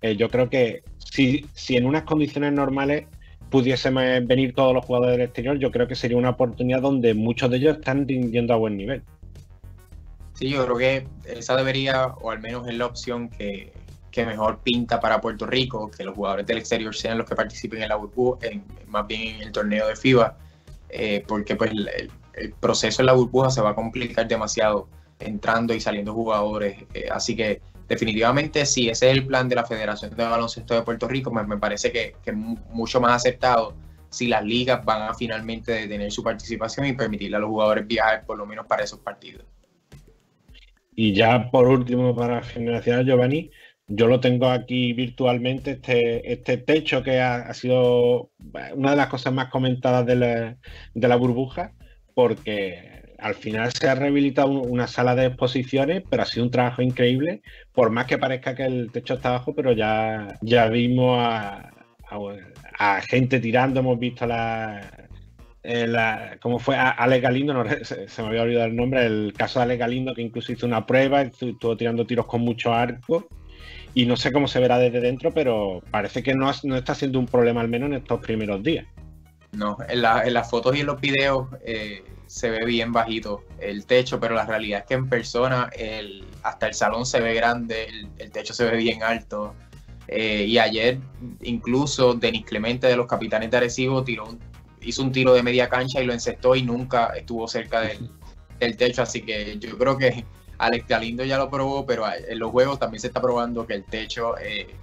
[0.00, 3.06] eh, yo creo que si, si en unas condiciones normales
[3.50, 3.94] pudiesen
[4.26, 7.56] venir todos los jugadores del exterior, yo creo que sería una oportunidad donde muchos de
[7.58, 9.02] ellos están yendo a buen nivel.
[10.34, 13.72] Sí, yo creo que esa debería, o al menos es la opción que,
[14.16, 17.88] mejor pinta para Puerto Rico, que los jugadores del exterior sean los que participen en
[17.88, 18.48] la burbuja,
[18.86, 20.36] más bien en el torneo de FIBA,
[20.88, 22.10] eh, porque pues el,
[22.60, 24.88] proceso en la burbuja se va a complicar demasiado
[25.20, 26.84] entrando y saliendo jugadores.
[26.94, 30.82] Eh, así que definitivamente si ese es el plan de la Federación de Baloncesto de
[30.82, 33.74] Puerto Rico, me, me parece que, es mucho más aceptado
[34.10, 38.24] si las ligas van a finalmente detener su participación y permitirle a los jugadores viajar
[38.24, 39.44] por lo menos para esos partidos.
[40.96, 43.50] Y ya por último, para finalizar, Giovanni,
[43.86, 48.30] yo lo tengo aquí virtualmente, este, este techo que ha, sido
[48.74, 50.16] una de las cosas más comentadas de
[50.94, 51.72] la, burbuja,
[52.14, 56.82] porque al final se ha rehabilitado una sala de exposiciones, pero ha sido un trabajo
[56.82, 61.70] increíble, por más que parezca que el techo está abajo, pero ya, ya vimos a,
[62.78, 65.03] a gente tirando, hemos visto la,
[65.66, 66.76] eh, ¿cómo fue?
[66.76, 70.52] Ale Galindo, se, me había olvidado el nombre, el caso de Ale Galindo, que incluso
[70.52, 73.26] hizo una prueba, estuvo tirando tiros con mucho arco.
[73.94, 77.26] Y no sé cómo se verá desde dentro, pero parece que no, está siendo un
[77.26, 78.86] problema, al menos en estos primeros días.
[79.52, 84.18] No, en, las fotos y en los videos eh, se ve bien bajito el techo,
[84.18, 85.70] pero la realidad es que en persona
[86.42, 87.86] hasta el salón se ve grande,
[88.18, 89.54] el, techo se ve bien alto.
[90.08, 90.98] Eh, y ayer
[91.42, 94.38] incluso Denis Clemente de los Capitanes de Arecibo tiró un
[94.84, 99.02] hizo un tiro de media cancha y lo encestó y nunca estuvo cerca del, techo.
[99.02, 100.24] Así que yo creo que
[100.58, 103.84] Alex Galindo ya lo probó, pero en los juegos también se está probando que el
[103.84, 104.74] techo eh,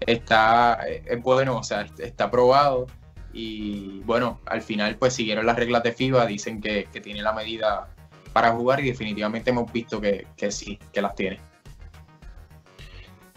[0.00, 2.86] está eh, bueno, o sea, está probado.
[3.32, 7.88] Y bueno, al final pues siguieron las reglas de FIBA, dicen que, tiene la medida
[8.32, 11.49] para jugar y definitivamente hemos visto que sí, que las tiene.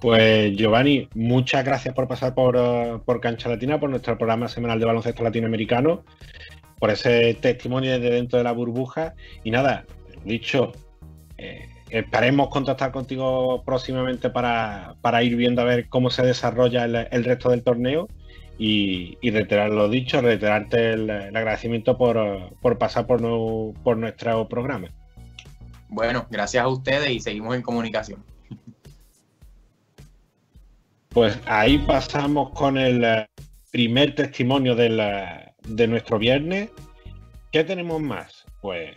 [0.03, 4.85] Pues Giovanni, muchas gracias por pasar eh, por, Cancha Latina, por nuestro programa semanal de
[4.85, 6.03] baloncesto latinoamericano,
[6.77, 9.13] por ese testimonio desde dentro de la burbuja.
[9.45, 9.85] Y nada,
[10.25, 10.73] dicho,
[11.37, 17.51] eh, esperemos contactar contigo próximamente para, ir viendo a ver cómo se desarrolla el, resto
[17.51, 18.09] del torneo.
[18.57, 23.21] Y, reiterar lo dicho, reiterarte el, agradecimiento por, pasar por,
[23.81, 24.89] por nuestro programa.
[25.87, 28.32] Bueno, gracias a ustedes y seguimos en comunicación.
[31.13, 33.27] Pues ahí pasamos con el eh,
[33.71, 36.71] primer testimonio de nuestro viernes.
[37.51, 38.43] ¿Qué tenemos más?
[38.61, 38.95] Pues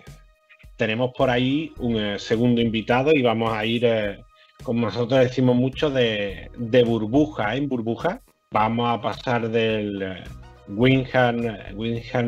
[0.79, 4.19] tenemos por ahí un eh, segundo invitado y vamos a ir, eh,
[4.63, 6.49] como nosotros decimos mucho, de,
[6.87, 8.23] burbuja en burbuja.
[8.51, 10.25] Vamos a pasar del
[10.69, 11.43] Winham,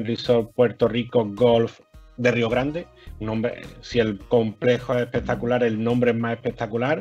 [0.04, 1.80] Resort Puerto Rico Golf
[2.18, 2.86] de Río Grande.
[3.80, 7.00] si el complejo es espectacular, el nombre es más espectacular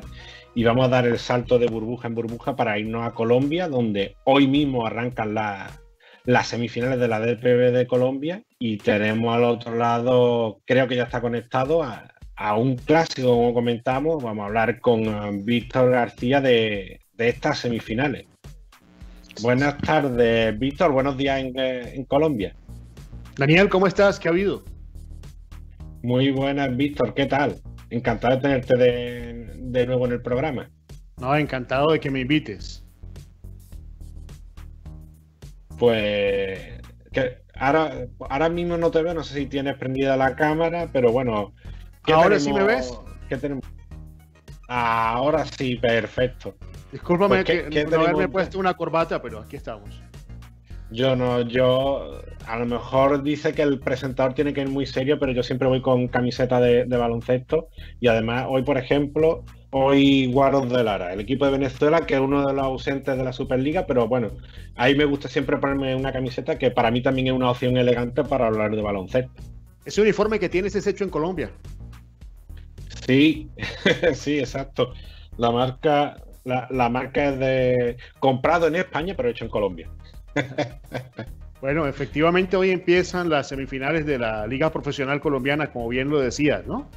[0.57, 4.15] y vamos a dar el salto de burbuja en burbuja para irnos a Colombia, donde
[4.23, 10.59] hoy mismo arrancan las semifinales de la DPB de Colombia y tenemos al otro lado,
[10.65, 12.11] creo que ya está conectado a,
[12.57, 18.25] un clásico, como comentamos, vamos a hablar con eh, Víctor García de, estas semifinales.
[19.43, 22.55] Buenas tardes, Víctor, buenos días en, eh, en Colombia.
[23.35, 24.19] Daniel, ¿cómo estás?
[24.19, 24.63] ¿Qué ha habido?
[26.01, 27.61] Muy buenas, Víctor, ¿qué tal?
[27.89, 30.69] Encantado de tenerte de, nuevo en el programa.
[31.17, 32.83] No, encantado de que me invites.
[35.77, 40.89] Pues que ahora, ahora mismo no te veo, no sé si tienes prendida la cámara,
[40.91, 41.53] pero bueno.
[42.03, 42.97] ¿Ahora sí me ves?
[43.29, 43.63] ¿Qué tenemos?
[44.67, 46.55] Ahora sí, perfecto.
[46.91, 50.01] Discúlpame pues, que no haberme puesto una corbata, pero aquí estamos.
[50.89, 55.19] Yo no, yo a lo mejor dice que el presentador tiene que ir muy serio,
[55.19, 57.67] pero yo siempre voy con camiseta de, baloncesto
[57.99, 62.21] y además hoy, por ejemplo, hoy Guaros de Lara, el equipo de Venezuela, que es
[62.21, 64.31] uno de los ausentes de la Superliga, pero bueno,
[64.75, 68.23] ahí me gusta siempre ponerme una camiseta que para mí también es una opción elegante
[68.23, 69.43] para hablar de baloncesto.
[69.83, 71.51] Ese uniforme que tienes es hecho en Colombia.
[73.05, 73.49] Sí,
[74.13, 74.93] sí, exacto.
[75.37, 79.89] La marca, la, la marca es de comprado en España, pero hecho en Colombia.
[81.59, 86.67] Bueno, efectivamente hoy empiezan las semifinales de la Liga Profesional Colombiana, como bien lo decías,
[86.67, 86.87] ¿no?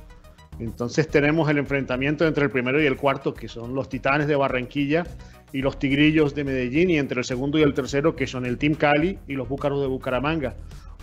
[0.58, 4.36] Entonces tenemos el enfrentamiento entre el primero y el cuarto, que son los Titanes de
[4.36, 5.04] Barranquilla
[5.52, 8.58] y los Tigrillos de Medellín, y entre el segundo y el tercero, que son el
[8.58, 10.54] Team Cali y los Búcaros de Bucaramanga.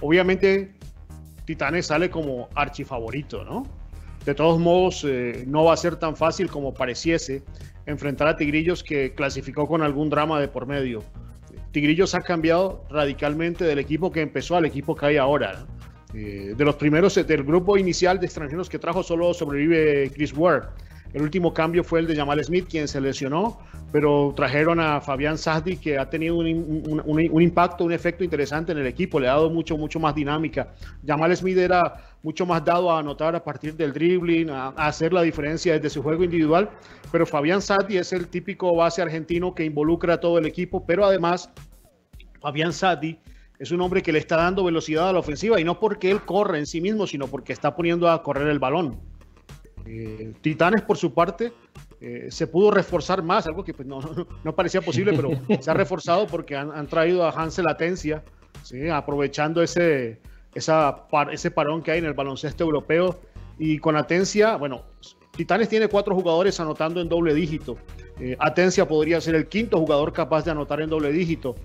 [0.02, 0.76] Obviamente,
[1.46, 3.66] Titanes sale como archifavorito, ¿no?
[4.24, 7.42] De todos modos, eh, no va a ser tan fácil como pareciese
[7.88, 11.02] enfrentar a Tigrillos que clasificó con algún drama de por medio.
[11.72, 15.66] Tigrillos ha cambiado radicalmente del equipo que empezó al equipo que hay ahora.
[16.14, 20.70] Eh, de los primeros, del grupo inicial de extranjeros que trajo, solo sobrevive Chris Ward.
[21.14, 23.60] El último cambio fue el de Jamal Smith, quien se lesionó,
[23.92, 28.88] pero trajeron a Fabián Sadi, que ha tenido un, impacto, un efecto interesante en el
[28.88, 30.74] equipo, le ha dado mucho, mucho más dinámica.
[31.06, 35.22] Jamal Smith era mucho más dado a anotar a partir del dribbling, a, hacer la
[35.22, 36.70] diferencia desde su juego individual,
[37.12, 41.06] pero Fabián Sadi es el típico base argentino que involucra a todo el equipo, pero
[41.06, 41.50] además
[42.42, 43.20] Fabián Sadi
[43.60, 46.22] es un hombre que le está dando velocidad a la ofensiva y no porque él
[46.22, 49.00] corre en sí mismo, sino porque está poniendo a correr el balón.
[49.88, 51.54] Eh, Titanes, por su parte,
[52.02, 54.00] eh, se pudo reforzar más, algo que pues, no,
[54.44, 58.24] no, parecía posible, pero se ha reforzado porque han, traído a Hansel Atencia,
[58.64, 58.90] ¿sí?
[58.90, 60.20] aprovechando ese,
[60.54, 63.20] ese parón que hay en el baloncesto europeo.
[63.60, 64.84] Y con Atencia, bueno,
[65.36, 67.78] Titanes tiene cuatro jugadores anotando en doble dígito.
[68.20, 71.56] Eh, Atencia podría ser el quinto jugador capaz de anotar en doble dígito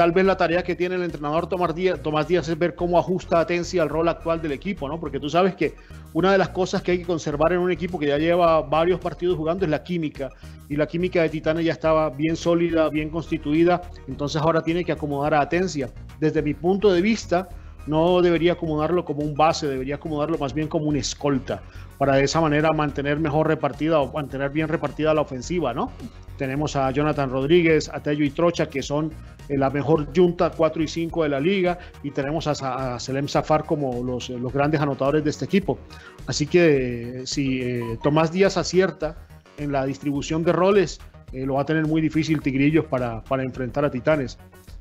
[0.00, 2.98] tal vez la tarea que tiene el entrenador Tomás Díaz, Tomás Díaz es ver cómo
[2.98, 4.98] ajusta Atencia al rol actual del equipo, ¿no?
[4.98, 5.74] Porque tú sabes que
[6.14, 8.98] una de las cosas que hay que conservar en un equipo que ya lleva varios
[8.98, 10.30] partidos jugando es la química.
[10.70, 13.82] Y la química de Titanes ya estaba bien sólida, bien constituida.
[14.08, 15.90] Entonces ahora tiene que acomodar a Atencia.
[16.18, 17.50] Desde mi punto de vista,
[17.86, 21.62] no debería acomodarlo como un base, debería acomodarlo más bien como un escolta,
[21.98, 25.90] para de esa manera mantener mejor repartida o mantener bien repartida la ofensiva, ¿no?
[26.36, 29.12] Tenemos a Jonathan Rodríguez, a Tello y Trocha, que son
[29.48, 33.64] eh, la mejor junta 4 y 5 de la liga, y tenemos a, Selem Zafar
[33.64, 35.78] como los, los, grandes anotadores de este equipo.
[36.26, 39.16] Así que si eh, Tomás Díaz acierta
[39.58, 41.00] en la distribución de roles,
[41.32, 44.38] eh, lo va a tener muy difícil Tigrillos para enfrentar a Titanes.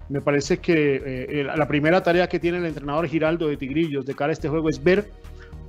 [0.09, 4.15] Me parece que eh, la primera tarea que tiene el entrenador Giraldo de Tigrillos de
[4.15, 5.11] cara a este juego es ver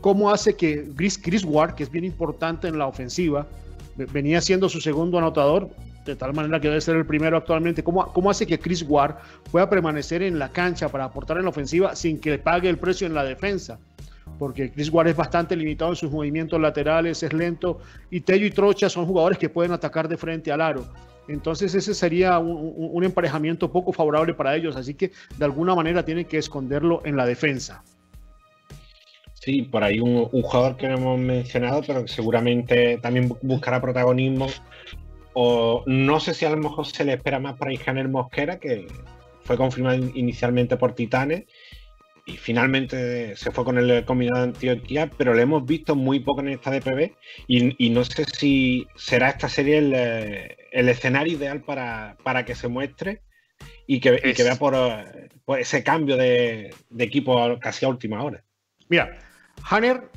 [0.01, 3.47] cómo hace que Chris, Chris Ward, que es bien importante en la ofensiva,
[3.97, 5.69] venía siendo su segundo anotador,
[6.05, 7.85] de tal manera que debe ser el primero actualmente.
[7.85, 9.17] ¿Cómo, ¿Cómo, hace que Chris Ward
[9.51, 13.07] pueda permanecer en la cancha para aportar en la ofensiva sin que pague el precio
[13.07, 13.79] en la defensa?
[14.39, 18.51] Porque Chris Ward es bastante limitado en sus movimientos laterales, es lento, y Tello y
[18.51, 20.87] Trocha son jugadores que pueden atacar de frente al aro.
[21.31, 26.25] Entonces ese sería un, emparejamiento poco favorable para ellos, así que de alguna manera tienen
[26.25, 27.85] que esconderlo en la defensa.
[29.35, 34.49] Sí, por ahí un, jugador que no hemos mencionado, pero que seguramente también buscará protagonismo.
[35.33, 38.89] O no sé si a lo mejor se le espera más para Ijaner Mosquera, que
[39.45, 41.45] fue confirmado inicialmente por Titanes
[42.31, 46.41] y finalmente se fue con el combinado de Antioquia, pero lo hemos visto muy poco
[46.41, 47.13] en esta DPB
[47.49, 53.23] y, no sé si será esta serie el, escenario ideal para, que se muestre
[53.87, 54.75] y que, vea por,
[55.59, 58.45] ese cambio de, equipo casi a última hora.
[58.89, 59.19] Mira,
[59.69, 60.11] Hanner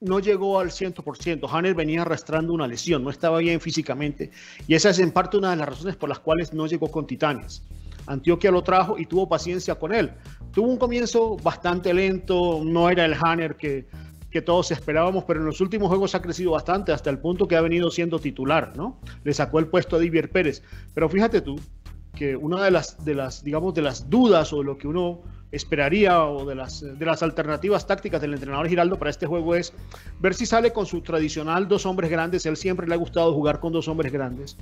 [0.00, 1.48] no llegó al 100%.
[1.50, 4.30] Hanner venía arrastrando una lesión, no estaba bien físicamente.
[4.68, 7.06] Y esa es en parte una de las razones por las cuales no llegó con
[7.06, 7.62] Titanes.
[8.06, 10.12] Antioquia lo trajo y tuvo paciencia con él.
[10.56, 13.86] Tuvo un comienzo bastante lento, no era el Hanner que,
[14.30, 17.56] que todos esperábamos, pero en los últimos juegos ha crecido bastante hasta el punto que
[17.56, 18.98] ha venido siendo titular, ¿no?
[19.22, 20.62] Le sacó el puesto a Divier Pérez.
[20.94, 21.60] Pero fíjate tú
[22.14, 25.20] que una de las, de las, digamos, de las dudas o lo que uno
[25.52, 29.74] esperaría o de las, de las alternativas tácticas del entrenador Giraldo para este juego es
[30.20, 33.60] ver si sale con su tradicional dos hombres grandes, él siempre le ha gustado jugar
[33.60, 34.56] con dos hombres grandes,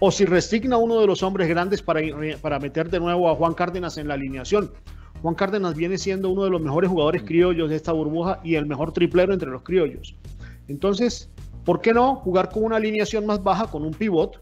[0.00, 2.00] o si resigna uno de los hombres grandes para,
[2.42, 4.72] para meter de nuevo a Juan Cárdenas en la alineación.
[5.22, 8.66] Juan Cárdenas viene siendo uno de los mejores jugadores criollos de esta burbuja y el
[8.66, 10.14] mejor triplero entre los criollos.
[10.68, 11.30] Entonces,
[11.66, 14.40] ¿Por qué no jugar con una alineación más baja, con un pivot,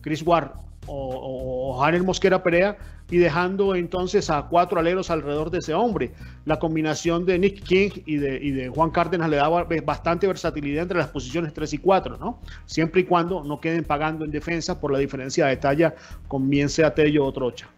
[0.00, 0.50] Chris Ward
[0.88, 2.76] o, o Mosquera Perea,
[3.08, 6.10] y dejando entonces a cuatro aleros alrededor de ese hombre?
[6.46, 11.10] La combinación de Nick King y de, Juan Cárdenas le daba bastante versatilidad entre las
[11.10, 12.40] posiciones 3 y 4, ¿no?
[12.66, 15.94] Siempre y cuando no queden pagando en defensa por la diferencia de talla
[16.26, 17.68] con bien sea Tello o Trocha.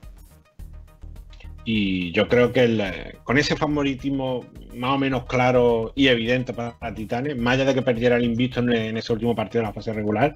[1.72, 4.44] Y yo creo que con ese favoritismo
[4.74, 8.58] más o menos claro y evidente para, Titanes, más allá de que perdiera el invicto
[8.58, 10.34] en, ese último partido de la fase regular,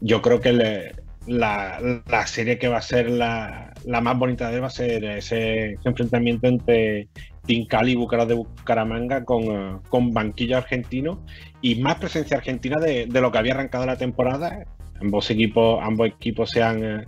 [0.00, 0.94] yo creo que
[1.26, 5.76] la, serie que va a ser la, más bonita de él va a ser ese,
[5.84, 7.08] enfrentamiento entre
[7.44, 11.22] Team Cali y Bucaramanga de Bucaramanga con, con banquillo argentino
[11.60, 14.64] y más presencia argentina de, de, lo que había arrancado la temporada.
[15.02, 17.04] Ambos equipos, ambos equipos se han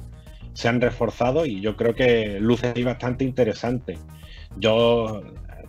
[0.54, 3.98] se han reforzado y yo creo que luce ahí bastante interesante.
[4.56, 5.22] Yo,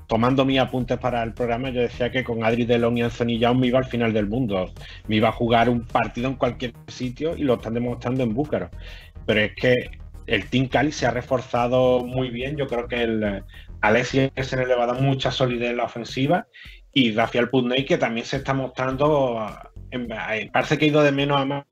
[0.07, 3.59] tomando mis apuntes para el programa, yo decía que con Adri Delon y Anthony Young
[3.59, 4.71] me iba al final del mundo.
[5.07, 8.69] Me iba a jugar un partido en cualquier sitio y lo están demostrando en Búcaro.
[9.25, 9.89] Pero es que
[10.27, 12.55] el Team Cali se ha reforzado muy bien.
[12.55, 13.43] Yo creo que el
[13.81, 16.47] Alexis se le va a mucha solidez en la ofensiva
[16.93, 19.45] y Rafael Putney que también se está mostrando
[19.91, 21.65] eh, parece que ha ido de menos a más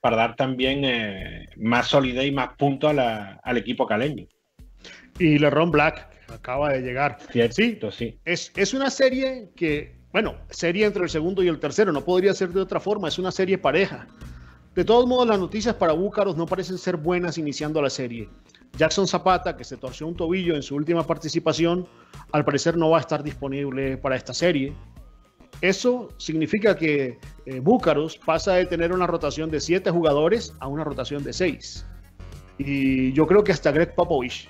[0.00, 4.26] para dar también eh, más solidez y más puntos al equipo caleño.
[5.18, 7.18] Y LeRon Black acaba de llegar.
[7.30, 11.92] Cierto, sí, Es, es una serie que, bueno, serie entre el segundo y el tercero,
[11.92, 14.06] no podría ser de otra forma, es una serie pareja.
[14.74, 18.28] De todos modos, las noticias para Búcaros no parecen ser buenas iniciando la serie.
[18.76, 21.88] Jackson Zapata, que se torció un tobillo en su última participación,
[22.32, 24.72] al parecer no va a estar disponible para esta serie.
[25.60, 30.84] Eso significa que eh, Búcaros pasa de tener una rotación de siete jugadores a una
[30.84, 31.84] rotación de seis.
[32.56, 34.48] Y yo creo que hasta Greg Popovich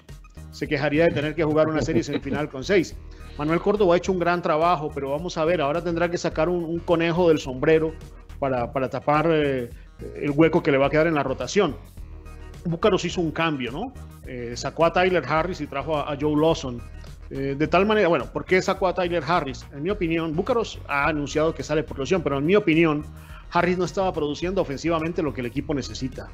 [0.52, 2.96] se quejaría de tener que jugar una serie semifinal con seis.
[3.38, 6.48] Manuel Córdoba ha hecho un gran trabajo, pero vamos a ver, ahora tendrá que sacar
[6.48, 7.92] un, conejo del sombrero
[8.38, 9.70] para, tapar eh,
[10.16, 11.76] el hueco que le va a quedar en la rotación.
[12.64, 13.92] Búcaros hizo un cambio, ¿no?
[14.26, 16.82] Eh, sacó a Tyler Harris y trajo a Joe Lawson
[17.30, 19.64] eh, de tal manera, bueno, ¿por qué sacó a Tyler Harris?
[19.72, 23.04] En mi opinión, Búcaros ha anunciado que sale por lesión, pero en mi opinión,
[23.52, 26.28] Harris no estaba produciendo ofensivamente lo que el equipo necesita.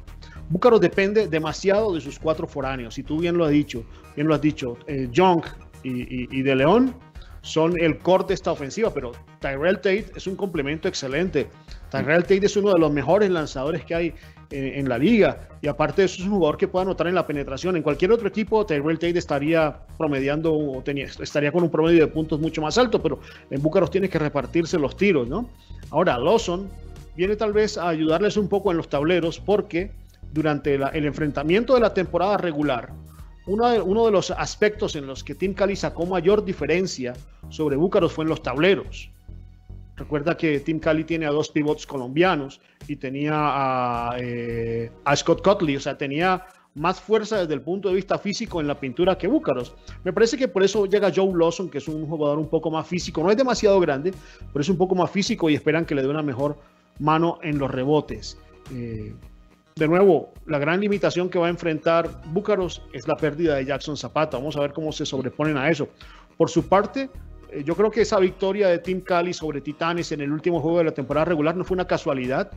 [0.49, 3.85] Búcaros depende demasiado de sus cuatro foráneos, y tú bien lo has dicho,
[4.15, 5.41] bien lo has dicho, eh, Young
[5.83, 6.95] y, De León
[7.41, 11.47] son el core de esta ofensiva, pero Tyrell Tate es un complemento excelente.
[11.91, 14.13] Tyrell Tate es uno de los mejores lanzadores que hay
[14.49, 15.49] en, la liga.
[15.61, 17.75] Y aparte de eso, es un jugador que puede anotar en la penetración.
[17.75, 22.07] En cualquier otro equipo, Tyrell Tate estaría promediando o tenía, estaría con un promedio de
[22.07, 23.19] puntos mucho más alto, pero
[23.49, 25.49] en Búcaros tiene que repartirse los tiros, ¿no?
[25.89, 26.69] Ahora, Lawson
[27.15, 29.91] viene tal vez a ayudarles un poco en los tableros porque
[30.33, 32.91] durante el enfrentamiento de la temporada regular,
[33.47, 37.13] uno de, uno de, los aspectos en los que Tim Cali sacó mayor diferencia
[37.49, 39.09] sobre Búcaros fue en los tableros.
[39.97, 45.41] Recuerda que Tim Cali tiene a dos pivots colombianos y tenía a, eh, a Scott
[45.41, 46.45] Cotley, o sea, tenía
[46.75, 49.75] más fuerza desde el punto de vista físico en la pintura que Búcaros.
[50.03, 52.87] Me parece que por eso llega Joe Lawson, que es un jugador un poco más
[52.87, 54.13] físico, no es demasiado grande,
[54.53, 56.59] pero es un poco más físico y esperan que le dé una mejor
[56.99, 58.37] mano en los rebotes.
[58.71, 59.15] Eh,
[59.75, 63.97] de nuevo, la gran limitación que va a enfrentar Búcaros es la pérdida de Jackson
[63.97, 64.37] Zapata.
[64.37, 65.87] Vamos a ver cómo se sobreponen a eso.
[66.35, 67.09] Por su parte,
[67.65, 70.85] yo creo que esa victoria de Team Cali sobre Titanes en el último juego de
[70.85, 72.51] la temporada regular no fue una casualidad,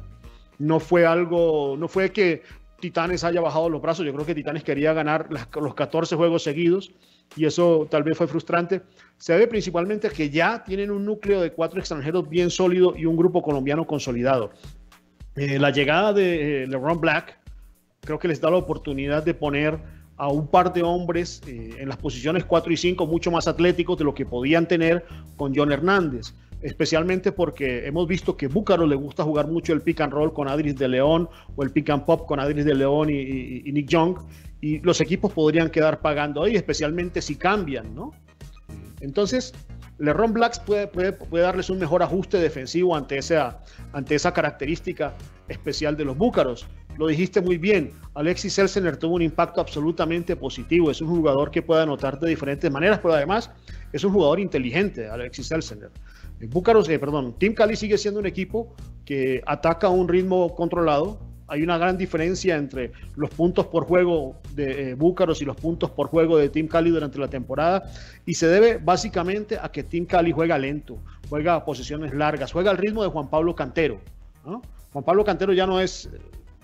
[0.59, 2.43] no fue algo, no fue que
[2.81, 6.93] Titanes haya bajado los brazos, yo creo que Titanes quería ganar los 14 juegos seguidos
[7.37, 8.83] y eso tal vez fue frustrante.
[9.19, 13.17] Se debe principalmente que ya tienen un núcleo de cuatro extranjeros bien sólido y un
[13.17, 14.51] grupo colombiano consolidado.
[15.37, 17.39] Eh, la llegada de eh, LeBron Black
[18.01, 19.79] creo que les da la oportunidad de poner
[20.21, 23.97] a un par de hombres eh, en las posiciones 4 y 5 mucho más atléticos
[23.97, 25.03] de lo que podían tener
[25.37, 30.03] con John Hernández, especialmente porque hemos visto que Búcaro le gusta jugar mucho el pick
[30.03, 33.09] and roll con Adris de León o el pick and pop con Adris de León
[33.09, 34.19] y, Nick Young,
[34.61, 38.13] y los equipos podrían quedar pagando ahí, especialmente si cambian, ¿no?
[39.01, 39.55] Entonces,
[40.01, 45.15] LeRon Blacks puede, puede, darles un mejor ajuste defensivo ante esa, ante esa característica
[45.49, 46.67] especial de los Búcaros.
[46.97, 50.91] Lo dijiste muy bien, Alexis Elsener tuvo un impacto absolutamente positivo.
[50.91, 53.51] Es un jugador que puede anotar de diferentes maneras, pero además
[53.93, 55.91] es un jugador inteligente, Alexis Elsener.
[56.49, 58.75] Búcaros, eh, perdón, Team Cali sigue siendo un equipo
[59.05, 61.21] que ataca a un ritmo controlado.
[61.51, 65.91] Hay una gran diferencia entre los puntos por juego de eh, Búcaros y los puntos
[65.91, 67.83] por juego de Team Cali durante la temporada.
[68.25, 70.99] Y se debe básicamente a que Team Cali juega lento,
[71.29, 74.01] juega a posiciones largas, juega al ritmo de Juan Pablo Cantero.
[74.45, 76.09] Juan Pablo Cantero ya no es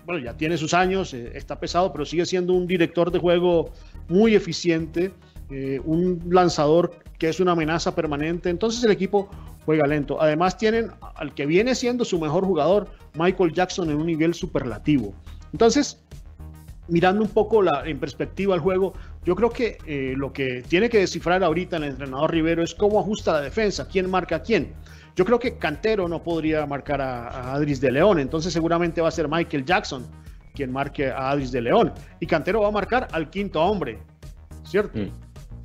[0.07, 3.73] bueno, ya tiene sus años, eh, está pesado, pero sigue siendo un director de juego
[4.07, 5.11] muy eficiente,
[5.49, 8.49] eh, un lanzador que es una amenaza permanente.
[8.49, 9.29] Entonces el equipo
[9.65, 10.21] juega lento.
[10.21, 15.13] Además tienen al que viene siendo su mejor jugador, Michael Jackson, en un nivel superlativo.
[15.51, 16.01] Entonces,
[16.87, 18.93] mirando un poco la, en perspectiva el juego,
[19.25, 22.99] yo creo que eh, lo que tiene que descifrar ahorita el entrenador Rivero es cómo
[22.99, 24.73] ajusta la defensa, quién marca a quién.
[25.15, 29.11] Yo creo que Cantero no podría marcar a, Adris de León, entonces seguramente va a
[29.11, 30.05] ser Michael Jackson
[30.53, 31.93] quien marque a Adris de León.
[32.19, 33.99] Y Cantero va a marcar al quinto hombre,
[34.63, 34.97] ¿cierto?
[34.97, 35.11] Mm.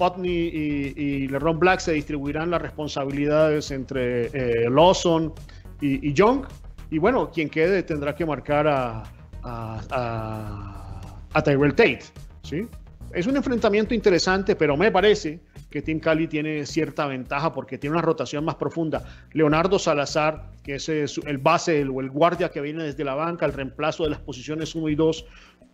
[0.02, 0.50] Putney
[0.96, 5.32] y, LeRon Black se distribuirán las responsabilidades entre eh, Lawson
[5.80, 6.44] y, Young.
[6.90, 9.04] Y bueno, quien quede tendrá que marcar a,
[9.44, 12.00] a, Tyrell Tate.
[12.42, 12.66] ¿sí?
[13.12, 15.40] Es un enfrentamiento interesante, pero me parece
[15.70, 19.04] que Team Cali tiene cierta ventaja porque tiene una rotación más profunda.
[19.32, 23.52] Leonardo Salazar, que es el base o el guardia que viene desde la banca, el
[23.52, 25.24] reemplazo de las posiciones 1 y 2,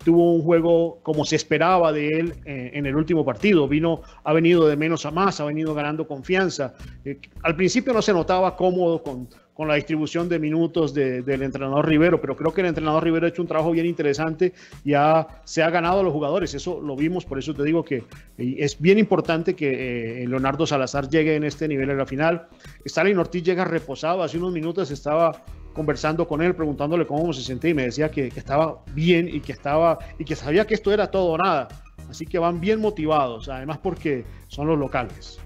[0.05, 3.69] tuvo un juego como se esperaba de él eh, en el último partido.
[3.69, 6.75] Vino, ha venido de menos a más, ha venido ganando confianza.
[7.05, 9.29] Eh, al principio no se notaba cómodo con,
[9.59, 13.29] con la distribución de minutos del entrenador Rivero, pero creo que el entrenador Rivero ha
[13.29, 14.53] hecho un trabajo bien interesante
[14.85, 14.93] y
[15.45, 18.05] se ha ganado a los jugadores, eso lo vimos, por eso te digo que
[18.39, 22.47] eh, es bien importante que Leonardo Salazar llegue en este nivel en la final.
[22.85, 25.43] Stalin Ortiz llega reposado, hace unos minutos estaba
[25.73, 29.53] conversando con él, preguntándole cómo se sentía y me decía que, estaba bien y que,
[29.53, 31.69] estaba, y que sabía que esto era todo o nada.
[32.11, 35.39] Así que van bien motivados, además porque son los locales.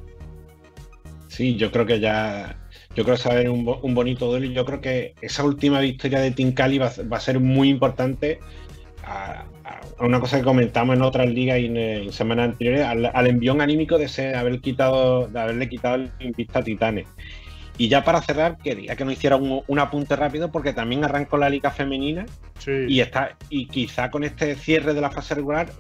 [1.29, 2.59] Sí, yo creo que ya
[2.95, 6.31] yo creo a un, un bonito duelo y yo creo que esa última victoria de
[6.31, 8.39] Team Cali va, a ser muy importante
[9.03, 9.47] a,
[9.99, 14.35] una cosa que comentamos en otras ligas y en, semanas anteriores, al, envión anímico de,
[14.35, 17.07] haber quitado, de haberle quitado el invista a Titanes.
[17.79, 21.49] Y ya para cerrar, quería que nos hiciera un, apunte rápido porque también arrancó la
[21.49, 22.27] liga femenina
[22.67, 25.71] y está y quizá con este cierre de la fase regular,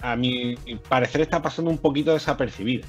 [0.00, 0.56] a mi
[0.88, 2.86] parecer está pasando un poquito desapercibida.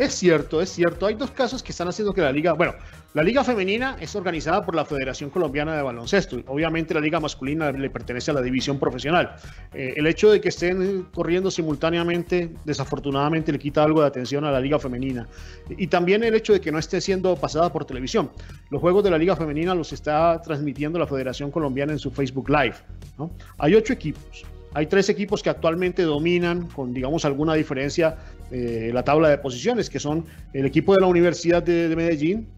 [0.00, 1.04] Es cierto, es cierto.
[1.04, 2.72] Hay dos casos que están haciendo que la liga, bueno,
[3.12, 6.40] la liga femenina es organizada por la Federación Colombiana de Baloncesto.
[6.46, 9.36] Obviamente la liga masculina le pertenece a la división profesional.
[9.74, 14.50] Eh, el hecho de que estén corriendo simultáneamente, desafortunadamente le quita algo de atención a
[14.50, 15.28] la liga femenina.
[15.68, 18.30] Y también el hecho de que no esté siendo pasada por televisión.
[18.70, 22.48] Los juegos de la liga femenina los está transmitiendo la Federación Colombiana en su Facebook
[22.48, 22.76] Live.
[23.58, 24.46] Hay ocho equipos.
[24.72, 28.16] Hay tres equipos que actualmente dominan, con digamos alguna diferencia,
[28.52, 32.48] eh, la tabla de posiciones, que son el equipo de la Universidad de, Medellín,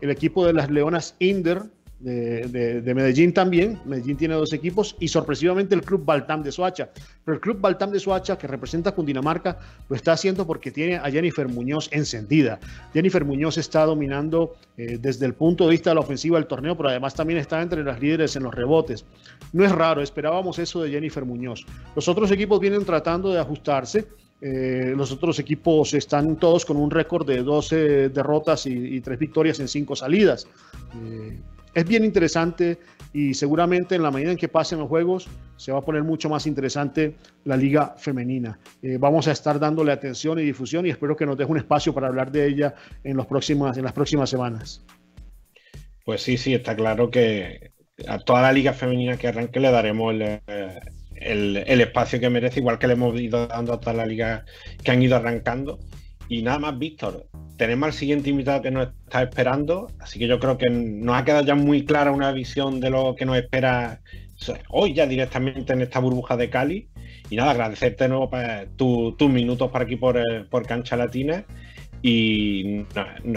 [0.00, 1.62] el equipo de las Leonas Inder
[1.98, 3.80] de, Medellín también.
[3.84, 6.90] Medellín tiene dos equipos y sorpresivamente el Club Baltam de Soacha.
[7.24, 10.96] Pero el Club Baltam de Soacha, que representa a Cundinamarca, lo está haciendo porque tiene
[10.96, 12.58] a Jennifer Muñoz encendida.
[12.92, 16.76] Jennifer Muñoz está dominando eh, desde el punto de vista de la ofensiva del torneo,
[16.76, 19.04] pero además también está entre las líderes en los rebotes.
[19.52, 21.64] No es raro, esperábamos eso de Jennifer Muñoz.
[21.94, 24.06] Los otros equipos vienen tratando de ajustarse.
[24.42, 29.18] Eh, los otros equipos están todos con un récord de 12 derrotas y, y 3
[29.18, 30.46] victorias en 5 salidas.
[31.02, 31.40] Eh,
[31.76, 32.78] es bien interesante
[33.12, 36.30] y seguramente en la medida en que pasen los juegos se va a poner mucho
[36.30, 38.58] más interesante la liga femenina.
[38.82, 41.92] Eh, vamos a estar dándole atención y difusión y espero que nos deje un espacio
[41.92, 42.74] para hablar de ella
[43.04, 44.86] en, las próximas semanas.
[46.06, 47.72] Pues sí, sí, está claro que
[48.08, 52.86] a toda la liga femenina que arranque le daremos el, espacio que merece, igual que
[52.86, 54.44] le hemos ido dando a todas las ligas
[54.82, 55.78] que han ido arrancando.
[56.28, 60.38] Y nada más, Víctor, tenemos al siguiente invitado que nos está esperando, así que yo
[60.38, 64.00] creo que nos ha quedado ya muy clara una visión de lo que nos espera
[64.68, 66.88] hoy ya directamente en esta burbuja de Cali.
[67.30, 68.30] Y nada, agradecerte de nuevo
[69.16, 71.44] tus minutos por aquí por, eh, por Cancha Latina
[72.02, 72.84] y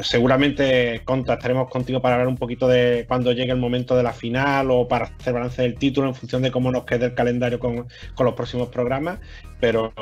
[0.04, 4.70] seguramente contactaremos contigo para hablar un poquito de cuando llegue el momento de la final
[4.70, 7.88] o para hacer balance del título en función de cómo nos quede el calendario con,
[8.20, 9.20] los próximos programas.
[9.60, 9.94] Pero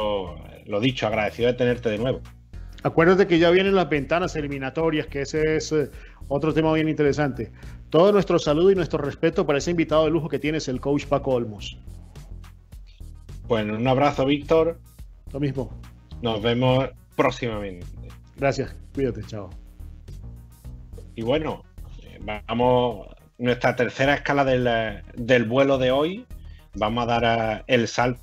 [0.65, 2.21] lo dicho, agradecido de tenerte de nuevo.
[2.88, 5.91] Acuérdate que ya vienen las ventanas eliminatorias, que ese es eh,
[6.29, 7.51] otro tema bien interesante.
[7.89, 11.05] Todo nuestro saludo y nuestro respeto para ese invitado de lujo que tienes, el coach
[11.05, 11.77] Paco Olmos.
[13.45, 14.79] Bueno, un abrazo, Víctor.
[15.33, 15.69] Lo mismo.
[16.21, 17.85] Nos vemos próximamente.
[18.38, 19.49] Gracias, cuídate, chao.
[21.15, 21.65] Y bueno,
[22.47, 23.07] vamos,
[23.38, 26.25] nuestra tercera escala del, vuelo de hoy.
[26.75, 28.21] Vamos a dar el salto,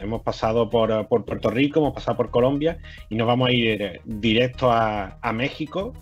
[0.00, 2.78] hemos pasado por, Puerto Rico, hemos pasado por Colombia
[3.08, 5.92] y nos vamos a ir directo a, México,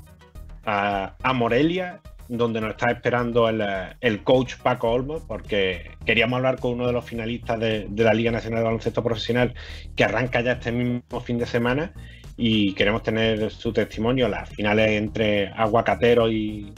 [0.64, 6.86] a, Morelia, donde nos está esperando el, coach Paco Olmo, porque queríamos hablar con uno
[6.86, 9.54] de los finalistas de, de, la Liga Nacional de Baloncesto Profesional
[9.94, 11.92] que arranca ya este mismo fin de semana
[12.36, 16.72] y queremos tener su testimonio, las finales entre Aguacatero y,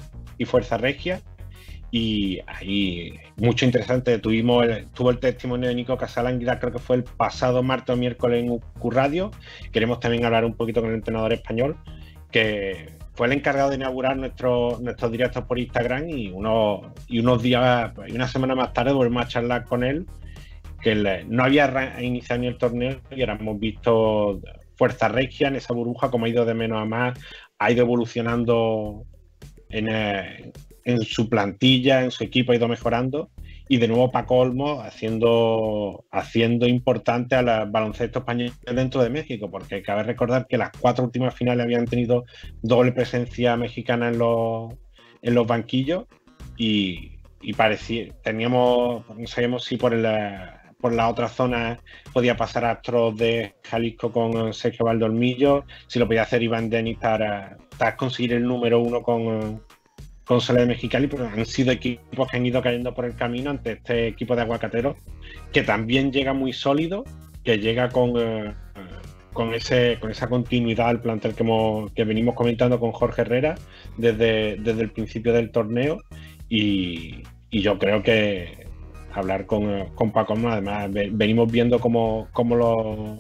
[0.46, 1.20] Fuerza Regia.
[1.91, 7.05] Y ahí, mucho interesante, tuvimos tuvo el testimonio de Nico Casalanguida, creo que fue el
[7.05, 9.30] pasado martes o miércoles en Q Radio.
[9.72, 11.76] Queremos también hablar un poquito con el entrenador español,
[12.30, 17.43] que fue el encargado de inaugurar nuestro, nuestros directos por Instagram y, unos, y unos
[17.43, 20.07] días, y una semana más tarde volvemos a charlar con él,
[20.82, 24.41] que no había iniciado ni el torneo y ahora hemos visto
[24.76, 27.18] Fuerza Regia en esa burbuja, como ha ido de menos a más,
[27.59, 29.05] ha ido evolucionando
[29.70, 30.53] en, eh,
[30.89, 33.30] en su plantilla, en su equipo, ha ido mejorando.
[33.68, 39.82] Y de nuevo Paco Olmo haciendo, haciendo importante al baloncesto español dentro de México, porque
[39.82, 42.24] cabe recordar que las cuatro últimas finales habían tenido
[42.62, 44.72] doble presencia mexicana en los,
[45.20, 46.07] en los banquillos.
[46.57, 47.18] Y,
[47.55, 49.93] parecía, teníamos, no sabíamos si por,
[50.80, 51.78] por la otra zona
[52.14, 57.59] podía pasar Astros de Jalisco con Sergio Valdormillo, si lo podía hacer Iván Denis para,
[57.76, 59.62] para conseguir el número uno con
[60.28, 63.72] con de Mexicali, pero han sido equipos que han ido cayendo por el camino ante
[63.72, 64.98] este equipo de aguacateros,
[65.54, 67.04] que también llega muy sólido,
[67.44, 68.52] que llega con, eh,
[69.32, 73.54] con, ese, con esa continuidad al plantel que, que venimos comentando con Jorge Herrera
[73.96, 76.02] desde, desde el principio del torneo.
[76.50, 78.66] Y, yo creo que
[79.14, 83.18] hablar con, con Paco, además, venimos viendo cómo, cómo los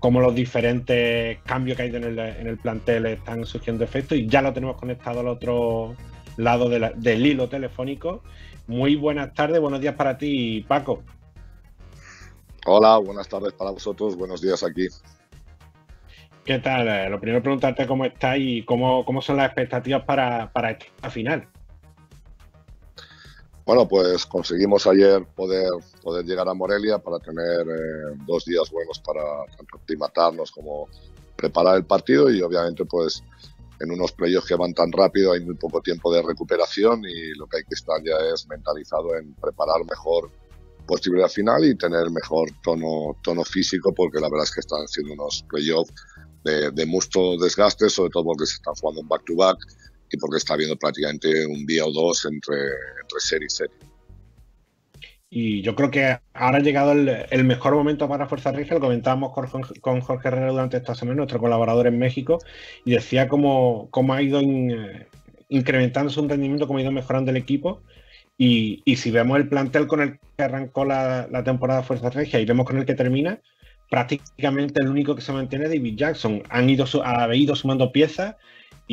[0.00, 4.52] cómo los diferentes cambios que hay en el, plantel están surgiendo efectos y ya lo
[4.52, 5.94] tenemos conectado al otro
[6.36, 8.22] lado del hilo telefónico.
[8.66, 11.02] Muy buenas tardes, buenos días para ti, Paco.
[12.66, 14.88] Hola, buenas tardes para vosotros, buenos días aquí.
[16.44, 16.88] ¿Qué tal?
[16.88, 21.10] Eh, lo primero preguntarte cómo estás y cómo, cómo son las expectativas para, para esta
[21.10, 21.46] final.
[23.70, 25.70] Bueno, pues conseguimos ayer poder,
[26.02, 29.22] poder llegar a Morelia para tener eh, dos días buenos para
[29.56, 30.88] tanto aclimatarnos como
[31.36, 33.22] preparar el partido y obviamente pues
[33.78, 37.46] en unos playoffs que van tan rápido hay muy poco tiempo de recuperación y lo
[37.46, 40.32] que hay que estar ya es mentalizado en preparar mejor
[40.84, 44.88] posible la final y tener mejor tono, tono físico porque la verdad es que están
[44.88, 45.94] siendo unos playoffs
[46.42, 49.58] de, de mucho desgaste, sobre todo porque se están jugando un back to back
[50.10, 52.56] y porque está habiendo prácticamente un día o dos entre,
[53.02, 53.76] entre serie y serie.
[55.32, 59.32] Y yo creo que ahora ha llegado el, mejor momento para Fuerza Regia, lo comentábamos
[59.32, 62.40] con, Jorge Herrera durante esta semana, nuestro colaborador en México,
[62.84, 64.40] y decía cómo, cómo ha ido
[65.48, 67.80] incrementando su rendimiento, cómo ha ido mejorando el equipo.
[68.36, 72.46] Y, si vemos el plantel con el que arrancó la, la temporada Fuerza Regia y
[72.46, 73.40] vemos con el que termina,
[73.88, 76.42] prácticamente el único que se mantiene es David Jackson.
[76.48, 78.34] Han ido, ha ido sumando piezas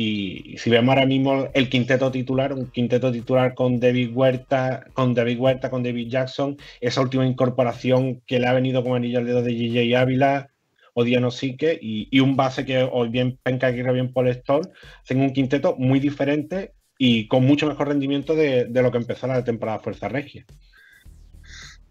[0.00, 5.12] y si vemos ahora mismo el quinteto titular, un quinteto titular con David Huerta, con
[5.12, 9.26] David Huerta, con David Jackson, esa última incorporación que le ha venido como anillo al
[9.26, 10.50] dedo de JJ Ávila,
[10.94, 14.70] Odiano Sique y, y un base que hoy bien Penca y bien Paul Stoll,
[15.02, 19.42] hacen un quinteto muy diferente y con mucho mejor rendimiento de, lo que empezó la
[19.42, 20.46] temporada Fuerza Regia.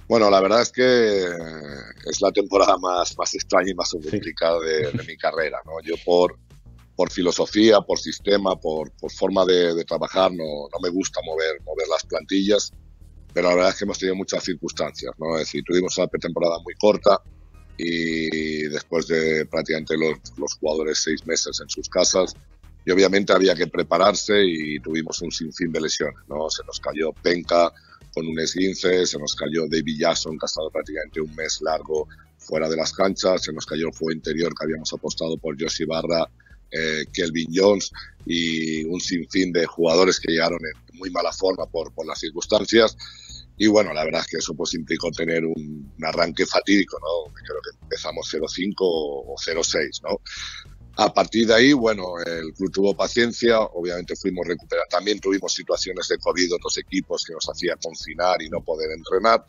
[0.07, 1.25] Bueno, la verdad es que
[2.05, 5.59] es la temporada más, más extraña y más complicada de, de, mi carrera.
[5.65, 5.81] ¿no?
[5.83, 6.37] Yo por,
[6.97, 12.03] por filosofía, por sistema, por, forma de, trabajar, no, no, me gusta mover, mover las
[12.03, 12.73] plantillas,
[13.31, 15.35] pero la verdad es que hemos tenido muchas circunstancias, ¿no?
[15.35, 17.21] Es decir, tuvimos una pretemporada muy corta
[17.77, 22.33] y después de prácticamente los, los jugadores seis meses en sus casas,
[22.83, 26.49] y obviamente había que prepararse y tuvimos un sinfín de lesiones, ¿no?
[26.49, 27.71] Se nos cayó Penca
[28.11, 32.07] con un esguince, se nos cayó David Jackson, que ha estado prácticamente un mes largo
[32.39, 35.85] fuera de las canchas, se nos cayó el juego interior que habíamos apostado por Josh
[35.85, 36.27] Barra
[36.71, 37.91] eh, Kelvin Jones
[38.25, 42.95] y un sinfín de jugadores que llegaron en muy mala forma por, por las circunstancias.
[43.57, 47.33] Y bueno, la verdad es que eso pues implicó tener un, arranque fatídico, ¿no?
[47.33, 50.21] Creo que empezamos 0-5 o 0-6, ¿no?
[50.99, 54.85] A partir de ahí, bueno, el club tuvo paciencia, obviamente fuimos recuperar.
[54.89, 59.43] También tuvimos situaciones de COVID, otros equipos que nos hacía confinar y no poder entrenar.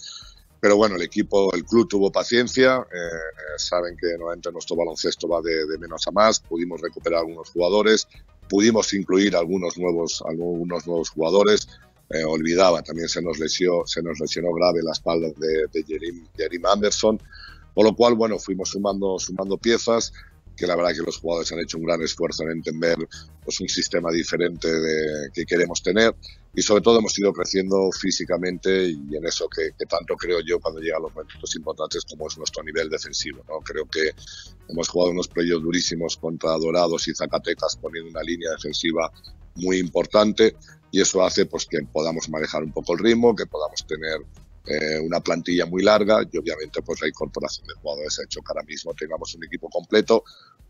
[0.60, 5.40] Pero bueno, el equipo, el club tuvo paciencia, eh, saben que normalmente nuestro baloncesto va
[5.40, 8.08] de, menos a más, pudimos recuperar algunos jugadores,
[8.48, 11.68] pudimos incluir algunos nuevos, algunos nuevos jugadores,
[12.10, 15.84] eh, olvidaba, también se nos, lesionó, se nos lesionó grave la espalda de, de
[16.36, 17.20] Jerim, Anderson,
[17.74, 20.12] por lo cual, bueno, fuimos sumando, sumando piezas,
[20.58, 22.96] que la verdad que los jugadores han hecho un gran esfuerzo en entender
[23.44, 26.14] pues, un sistema diferente de, que queremos tener
[26.54, 30.80] y sobre todo hemos ido creciendo físicamente y en eso que, tanto creo yo cuando
[30.80, 33.44] llegan los momentos importantes como es nuestro nivel defensivo.
[33.48, 33.60] ¿no?
[33.60, 34.10] Creo que
[34.68, 39.12] hemos jugado unos playoffs durísimos contra Dorados y Zacatecas poniendo una línea defensiva
[39.54, 40.56] muy importante
[40.90, 44.18] y eso hace pues que podamos manejar un poco el ritmo, que podamos tener
[44.68, 48.52] eh, una plantilla muy larga y obviamente pues la incorporación de jugadores ha hecho que
[48.52, 50.24] ahora mismo tengamos un equipo completo,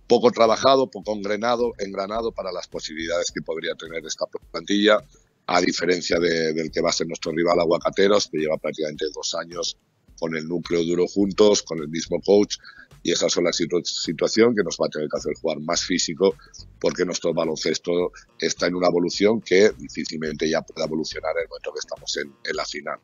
[0.07, 5.03] poco trabajado, poco engranado, engranado para las posibilidades que podría tener esta plantilla,
[5.47, 9.79] a diferencia del que va a ser nuestro rival Aguacateros, que lleva prácticamente dos años
[10.19, 12.57] con el núcleo duro juntos, con el mismo coach,
[13.03, 16.35] y esa es la situación que nos va a tener que hacer jugar más físico
[16.81, 21.73] porque nuestro baloncesto está en una evolución que difícilmente ya pueda evolucionar en el momento
[21.73, 22.99] que estamos en, la final.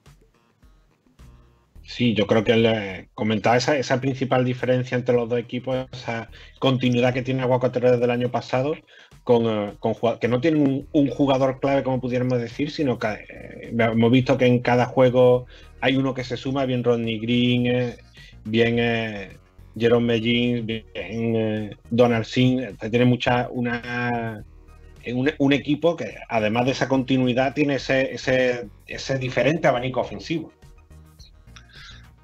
[1.86, 6.30] Sí, yo creo que le comentaba esa, esa, principal diferencia entre los dos equipos, esa
[6.58, 8.74] continuidad que tiene Aguacatero desde el año pasado,
[9.22, 9.72] con, eh,
[10.20, 14.46] que no tiene un, jugador clave, como pudiéramos decir, sino que eh, hemos visto que
[14.46, 15.46] en cada juego
[15.80, 17.96] hay uno que se suma, bien Rodney Green, eh,
[18.44, 18.76] bien
[19.78, 24.42] Jerome Mellin, bien Donald Singh, tiene mucha una
[25.38, 28.14] un, equipo que además de esa continuidad tiene ese,
[28.86, 30.50] ese diferente abanico ofensivo.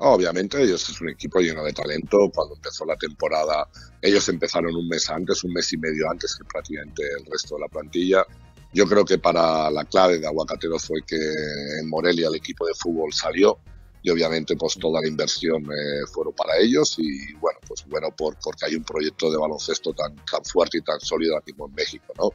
[0.03, 2.17] Obviamente ellos es un equipo lleno de talento.
[2.35, 3.69] Cuando empezó la temporada,
[4.01, 7.61] ellos empezaron un mes antes, un mes y medio antes que prácticamente el resto de
[7.61, 8.25] la plantilla.
[8.73, 12.73] Yo creo que para la clave de Aguacatero fue que en Morelia el equipo de
[12.75, 13.59] fútbol salió
[14.03, 18.39] y obviamente pues toda la inversión eh, fueron para ellos y bueno, pues bueno por,
[18.43, 22.15] porque hay un proyecto de baloncesto tan, tan fuerte y tan sólido aquí en México,
[22.17, 22.31] ¿no?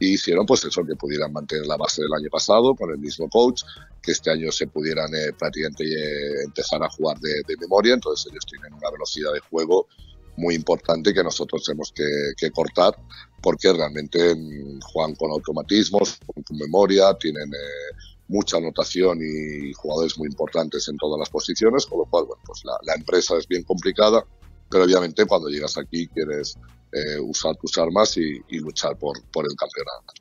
[0.00, 3.28] Y hicieron pues eso, que pudieran mantener la base del año pasado con el mismo
[3.28, 3.62] coach,
[4.02, 8.44] que este año se pudieran eh, prácticamente eh, empezar a jugar de, memoria, entonces ellos
[8.46, 9.88] tienen una velocidad de juego
[10.36, 12.94] muy importante que nosotros tenemos que, cortar
[13.42, 17.96] porque realmente mm, juegan con automatismos, con, memoria, tienen eh,
[18.28, 22.64] mucha anotación y jugadores muy importantes en todas las posiciones, con lo cual bueno, pues
[22.64, 24.24] la, la empresa es bien complicada,
[24.70, 26.56] pero obviamente cuando llegas aquí quieres
[26.92, 30.14] eh, usar tus armas y, luchar por, el campeonato.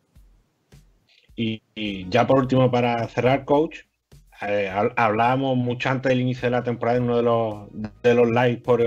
[1.36, 3.80] Y, ya por último, para cerrar, coach,
[4.42, 7.68] eh, hablábamos mucho antes del inicio de la temporada en uno de los,
[8.04, 8.80] de los live por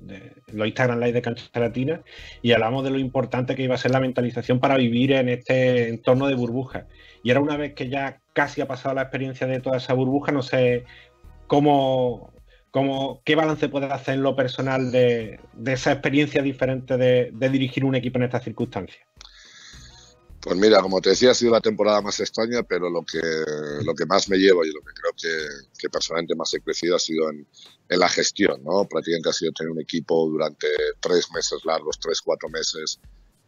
[0.00, 2.02] de, los Instagram Live de Cancha Latina
[2.42, 5.88] y hablamos de lo importante que iba a ser la mentalización para vivir en este
[5.88, 6.86] entorno de burbuja.
[7.22, 10.32] Y ahora una vez que ya casi ha pasado la experiencia de toda esa burbuja,
[10.32, 10.84] no sé
[11.46, 12.32] cómo,
[13.24, 18.18] ¿Qué balance puedes hacer en lo personal de, esa experiencia diferente de, dirigir un equipo
[18.18, 19.06] en estas circunstancias?
[20.40, 23.20] Pues mira, como te decía, ha sido la temporada más extraña, pero lo que,
[23.84, 25.12] lo que más me llevo y lo que creo
[25.78, 27.46] que, personalmente más he crecido ha sido en,
[27.88, 28.86] la gestión, ¿no?
[28.88, 30.68] Prácticamente ha sido tener un equipo durante
[31.00, 33.00] tres meses largos, tres, cuatro meses,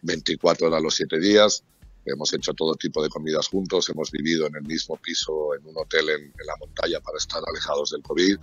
[0.02, 1.62] 24 horas los siete días.
[2.06, 5.76] Hemos hecho todo tipo de comidas juntos, hemos vivido en el mismo piso, en un
[5.76, 8.36] hotel en, en la montaña para estar alejados del COVID.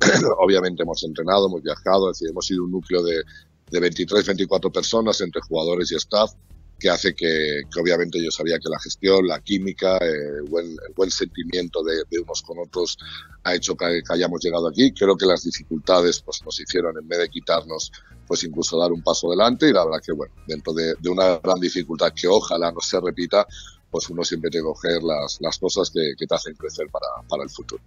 [0.38, 3.22] obviamente hemos entrenado, hemos viajado, es decir, hemos sido un núcleo de,
[3.70, 6.32] de 23, 24 personas entre jugadores y staff
[6.80, 11.84] que hace que, obviamente yo sabía que la gestión, la química, eh, el, buen, sentimiento
[11.84, 12.96] de, unos con otros
[13.44, 14.90] ha hecho que, hayamos llegado aquí.
[14.92, 17.92] Creo que las dificultades pues, nos hicieron, en vez de quitarnos,
[18.26, 21.60] pues incluso dar un paso adelante y la verdad que, bueno, dentro de, una gran
[21.60, 23.46] dificultad que ojalá no se repita,
[23.90, 27.06] pues uno siempre tiene que coger las, las cosas que, que te hacen crecer para,
[27.28, 27.82] para el futuro.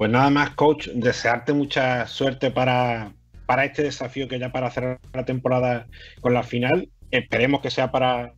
[0.00, 3.12] Pues nada más, coach, desearte mucha suerte para,
[3.44, 5.88] para este desafío que ya para cerrar la temporada
[6.22, 6.88] con la final.
[7.10, 8.32] Esperemos que sea para,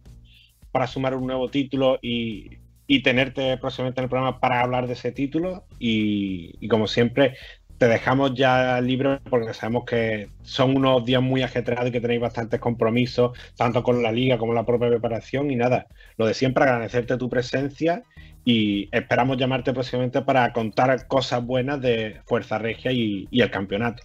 [0.73, 2.59] para sumar un nuevo título y,
[3.05, 5.65] tenerte próximamente en el programa para hablar de ese título.
[5.79, 7.37] Y, como siempre,
[7.79, 12.23] te dejamos ya libre porque sabemos que son unos días muy ajetreados y que tenéis
[12.23, 15.49] bastantes compromisos, tanto con la liga como la propia preparación.
[15.53, 15.87] Y nada,
[16.17, 18.03] lo de siempre, agradecerte tu presencia
[18.45, 24.03] y esperamos llamarte próximamente para contar cosas buenas de Fuerza Regia y, el campeonato.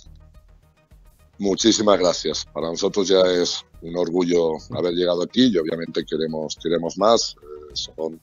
[1.40, 2.46] Muchísimas gracias.
[2.46, 7.36] Para nosotros ya es un orgullo haber llegado aquí y obviamente queremos, queremos más.
[7.42, 8.20] Eh, son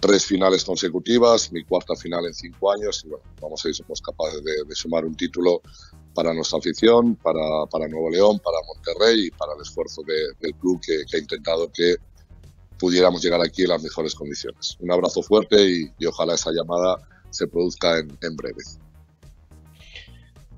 [0.00, 4.02] tres finales consecutivas, mi cuarta final en cinco años y bueno, vamos a si somos
[4.02, 5.62] capaces de, sumar un título
[6.12, 10.80] para nuestra afición, para, para, Nuevo León, para Monterrey y para el esfuerzo del club
[10.84, 11.96] que, que ha intentado que
[12.82, 14.76] pudiéramos llegar aquí en las mejores condiciones.
[14.80, 15.56] Un abrazo fuerte
[16.00, 16.96] y, ojalá esa llamada
[17.30, 18.60] se produzca en, breve.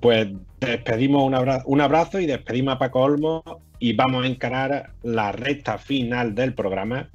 [0.01, 3.45] Pues despedimos un abrazo, un abrazo y despedimos a Paco Olmo
[3.79, 7.11] y vamos a encarar la recta final del programa.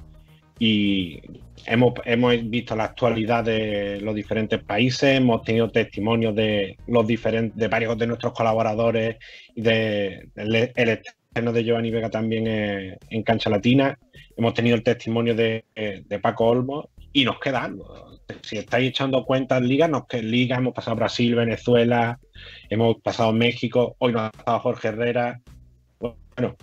[0.60, 1.20] Y
[1.66, 7.58] hemos, hemos visto la actualidad de los diferentes países, hemos tenido testimonios de los diferentes,
[7.58, 9.16] de varios de nuestros colaboradores
[9.56, 13.96] y de, el, estreno de Giovanni Vega también en Cancha Latina
[14.36, 15.64] hemos tenido el testimonio de,
[16.22, 17.70] Paco Olmo y nos queda.
[18.42, 22.18] Si estáis echando cuentas ligas, nos que liga hemos pasado Brasil, Venezuela,
[22.68, 25.40] hemos pasado México, hoy nos ha pasado Jorge Herrera.
[25.98, 26.56] Bueno,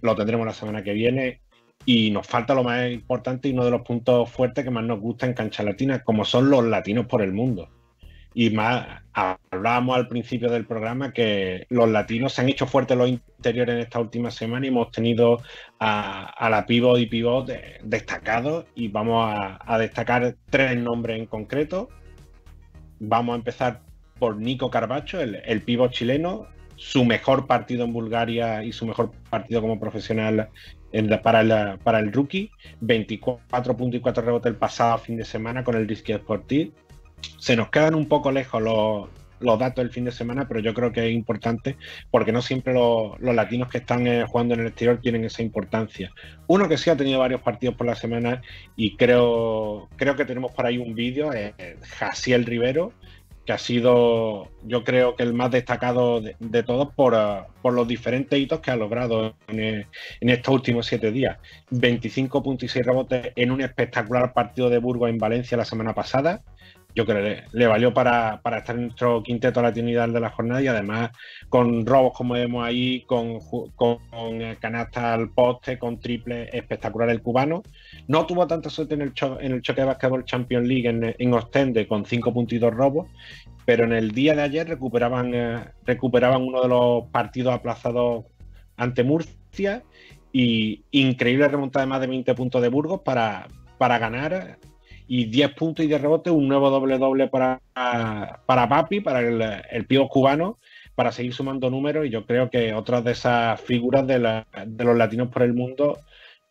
[0.00, 1.40] lo tendremos la semana que viene.
[1.86, 5.00] Y nos falta lo más importante y uno de los puntos fuertes que más nos
[5.00, 7.68] gusta en Cancha Latina, como son los latinos por el mundo.
[8.34, 13.08] Y más, hablábamos al principio del programa que los latinos se han hecho fuertes los
[13.08, 15.40] interiores en esta última semana y hemos tenido
[15.78, 17.48] a, la pivot y pivot
[17.84, 19.32] destacados y vamos
[19.64, 21.88] a, destacar tres nombres en concreto.
[22.98, 23.82] Vamos a empezar
[24.18, 29.12] por Nico Carbacho, el, el pívot chileno, su mejor partido en Bulgaria y su mejor
[29.30, 30.50] partido como profesional
[31.22, 32.50] para, el, rookie.
[32.80, 36.72] 24 puntos y 4 rebotes el pasado fin de semana con el Risky Sportif.
[37.38, 40.92] Se nos quedan un poco lejos los, datos del fin de semana, pero yo creo
[40.92, 41.76] que es importante
[42.10, 46.12] porque no siempre los, latinos que están eh, jugando en el exterior tienen esa importancia.
[46.46, 48.40] Uno que sí ha tenido varios partidos por la semana
[48.76, 52.92] y creo, creo que tenemos por ahí un vídeo, es Jaciel Rivero,
[53.44, 57.86] que ha sido, yo creo que el más destacado de, todos por, uh, por, los
[57.86, 59.86] diferentes hitos que ha logrado en,
[60.20, 61.38] estos últimos siete días.
[61.70, 65.94] 25 puntos y 6 rebotes en un espectacular partido de Burgos en Valencia la semana
[65.94, 66.42] pasada
[66.94, 70.68] yo creo que le, valió para, estar en nuestro quinteto latino de la jornada y
[70.68, 71.10] además
[71.48, 73.40] con robos como vemos ahí, con,
[73.74, 73.98] con,
[74.60, 77.62] canasta al poste, con triple espectacular el cubano.
[78.06, 81.34] No tuvo tanta suerte en el, en el choque de básquetbol Champions League en, en
[81.34, 83.08] Ostende con cinco puntitos robos,
[83.64, 88.24] pero en el día de ayer recuperaban, eh, recuperaban uno de los partidos aplazados
[88.76, 89.82] ante Murcia
[90.32, 94.58] y increíble remontada de más de 20 puntos de Burgos para, para ganar
[95.06, 99.86] y 10 puntos y 10 rebotes, un nuevo doble-doble para, para Papi, para el, el
[99.86, 100.58] pío cubano,
[100.94, 102.06] para seguir sumando números.
[102.06, 105.98] Y yo creo que otras de esas figuras de, los latinos por el mundo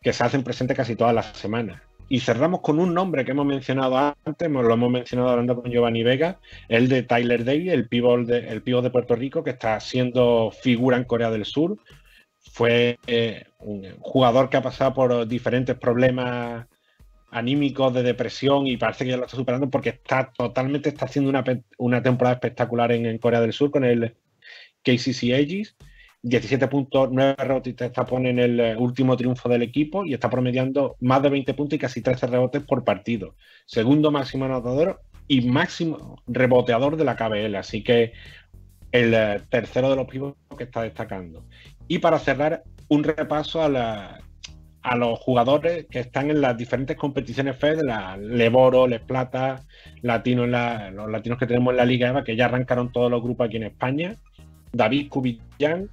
[0.00, 1.80] que se hacen presentes casi todas las semanas.
[2.08, 6.02] Y cerramos con un nombre que hemos mencionado antes, lo hemos mencionado hablando con Giovanni
[6.02, 6.38] Vega,
[6.68, 10.98] el de Tyler Davis, el pívot de, el de Puerto Rico, que está siendo figura
[10.98, 11.78] en Corea del Sur.
[12.52, 16.66] Fue eh, un jugador que ha pasado por diferentes problemas
[17.34, 21.30] anímicos de depresión y parece que ya lo está superando porque está totalmente está haciendo
[21.78, 24.14] una, temporada espectacular en, Corea del Sur con el
[24.84, 25.76] KCC Aegis.
[26.22, 31.22] 17.9 rebotes está pone en el eh, último triunfo del equipo y está promediando más
[31.22, 33.34] de 20 puntos y casi 13 rebotes por partido.
[33.66, 37.54] Segundo máximo anotador y máximo reboteador de la KBL.
[37.56, 38.12] Así que
[38.92, 41.44] el eh, tercero de los pibos que está destacando.
[41.88, 44.23] Y para cerrar, un repaso a la
[44.84, 49.62] a los jugadores que están en las diferentes competiciones FED, la Leboro, Les Plata,
[50.02, 53.46] Latino los latinos que tenemos en la Liga EVA, que ya arrancaron todos los grupos
[53.46, 54.16] aquí en España.
[54.72, 55.88] David Cubillán,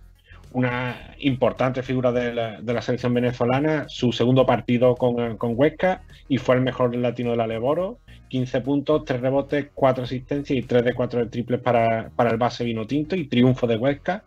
[0.52, 6.62] una importante figura de la, selección venezolana, su segundo partido con, Huesca y fue el
[6.62, 8.00] mejor latino de la Leboro.
[8.28, 12.66] 15 puntos, 3 rebotes, 4 asistencias y 3 de 4 de triples para, el base
[12.66, 14.26] vino tinto y triunfo de Huesca.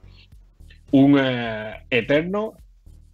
[0.90, 2.54] Un eh, eterno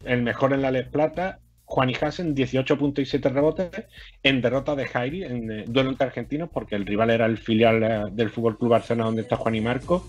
[0.05, 1.38] el mejor en la Les Plata,
[1.70, 3.70] Juan y Hassen, 18 puntos y 7 rebotes,
[4.24, 7.82] en derrota de Jairi, en eh, duelo entre argentinos, porque el rival era el filial
[7.82, 10.05] eh, del Fútbol Club Barcelona, donde está Juan y Marco.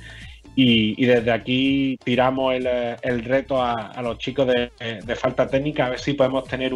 [0.54, 4.72] Y, desde aquí tiramos el, eh, reto a, los chicos de,
[5.16, 6.74] falta técnica, a ver si podemos tener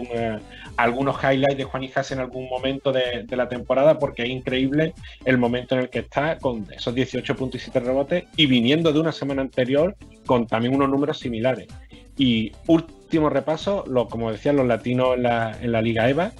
[0.78, 4.30] algunos highlights de Juan y Hassen en algún momento de, de, la temporada, porque es
[4.30, 4.93] increíble
[5.26, 8.93] el momento en el que está con esos 18 puntos y 7 rebotes y viniendo
[8.93, 11.68] de una semana anterior con también unos números similares.
[12.18, 12.53] Y
[13.16, 16.34] último repaso, lo, como decían los latinos en la, Liga EVA,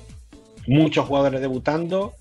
[0.68, 2.16] muchos jugadores debutando,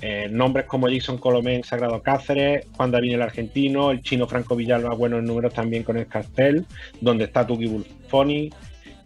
[0.00, 4.94] eh, nombres como Jason Colomé Sagrado Cáceres, Juan David el argentino, el chino Franco Villalba,
[4.94, 6.64] buenos números también con el Castel,
[7.02, 8.48] donde está Tuki Bulfoni,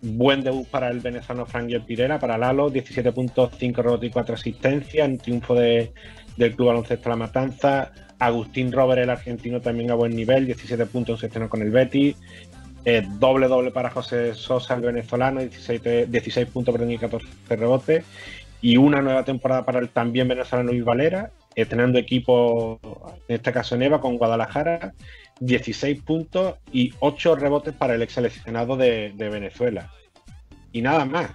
[0.02, 5.18] buen debut para el venezolano Frank Pirera, para Lalo, 17.5 rebotes y 4 asistencias, en
[5.18, 5.92] triunfo de,
[6.36, 7.90] del Club Baloncesto La Matanza,
[8.20, 12.14] Agustín Robert, el argentino, también a buen nivel, 17 puntos en con el Betis,
[12.84, 18.04] eh, doble doble para José Sosa, el venezolano, 16, 16 puntos por y 14 rebotes.
[18.62, 22.78] Y una nueva temporada para el también venezolano Luis Valera, estrenando equipo,
[23.28, 24.92] en este caso en EVA, con Guadalajara,
[25.40, 29.90] 16 puntos y 8 rebotes para el ex seleccionado de, Venezuela.
[30.72, 31.30] Y nada más.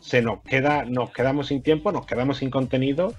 [0.00, 3.14] Se nos queda, nos quedamos sin tiempo, nos quedamos sin contenido,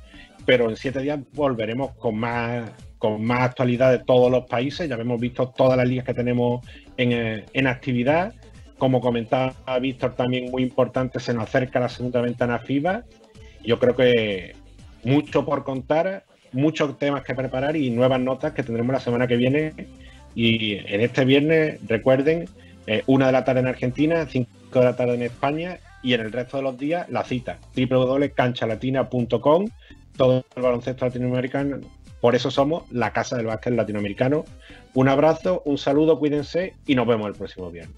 [0.46, 4.88] pero en siete días volveremos con más con más actualidad de todos los países.
[4.88, 6.66] Ya hemos visto todas las ligas que tenemos
[6.98, 8.34] eh, en, actividad.
[8.78, 13.04] Como comentaba Víctor, también muy importante, se nos acerca la segunda ventana FIBA.
[13.64, 14.56] Yo creo que
[15.04, 19.38] mucho por contar, muchos temas que preparar y nuevas notas que tendremos la semana que
[19.38, 19.74] viene.
[20.36, 22.46] Y en este viernes, recuerden,
[22.88, 26.22] eh, una de la tarde en Argentina, cinco de la tarde en España y en
[26.22, 29.68] el resto de los días la cita www.canchalatina.com
[30.18, 31.80] todo el baloncesto latinoamericano
[32.24, 34.46] por eso somos la Casa del Básquet Latinoamericano.
[34.94, 37.98] Un abrazo, un saludo, cuídense y nos vemos el próximo viernes.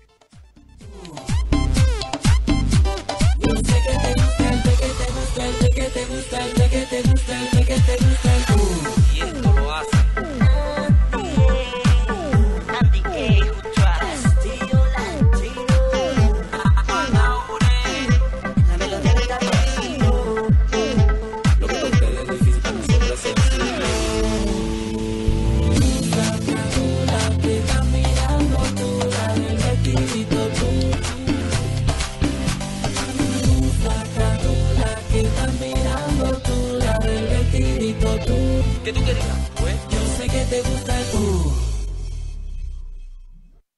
[38.86, 39.26] que tú querías,
[39.60, 39.76] pues.
[39.90, 41.35] Yo sé que te gusta el fútbol.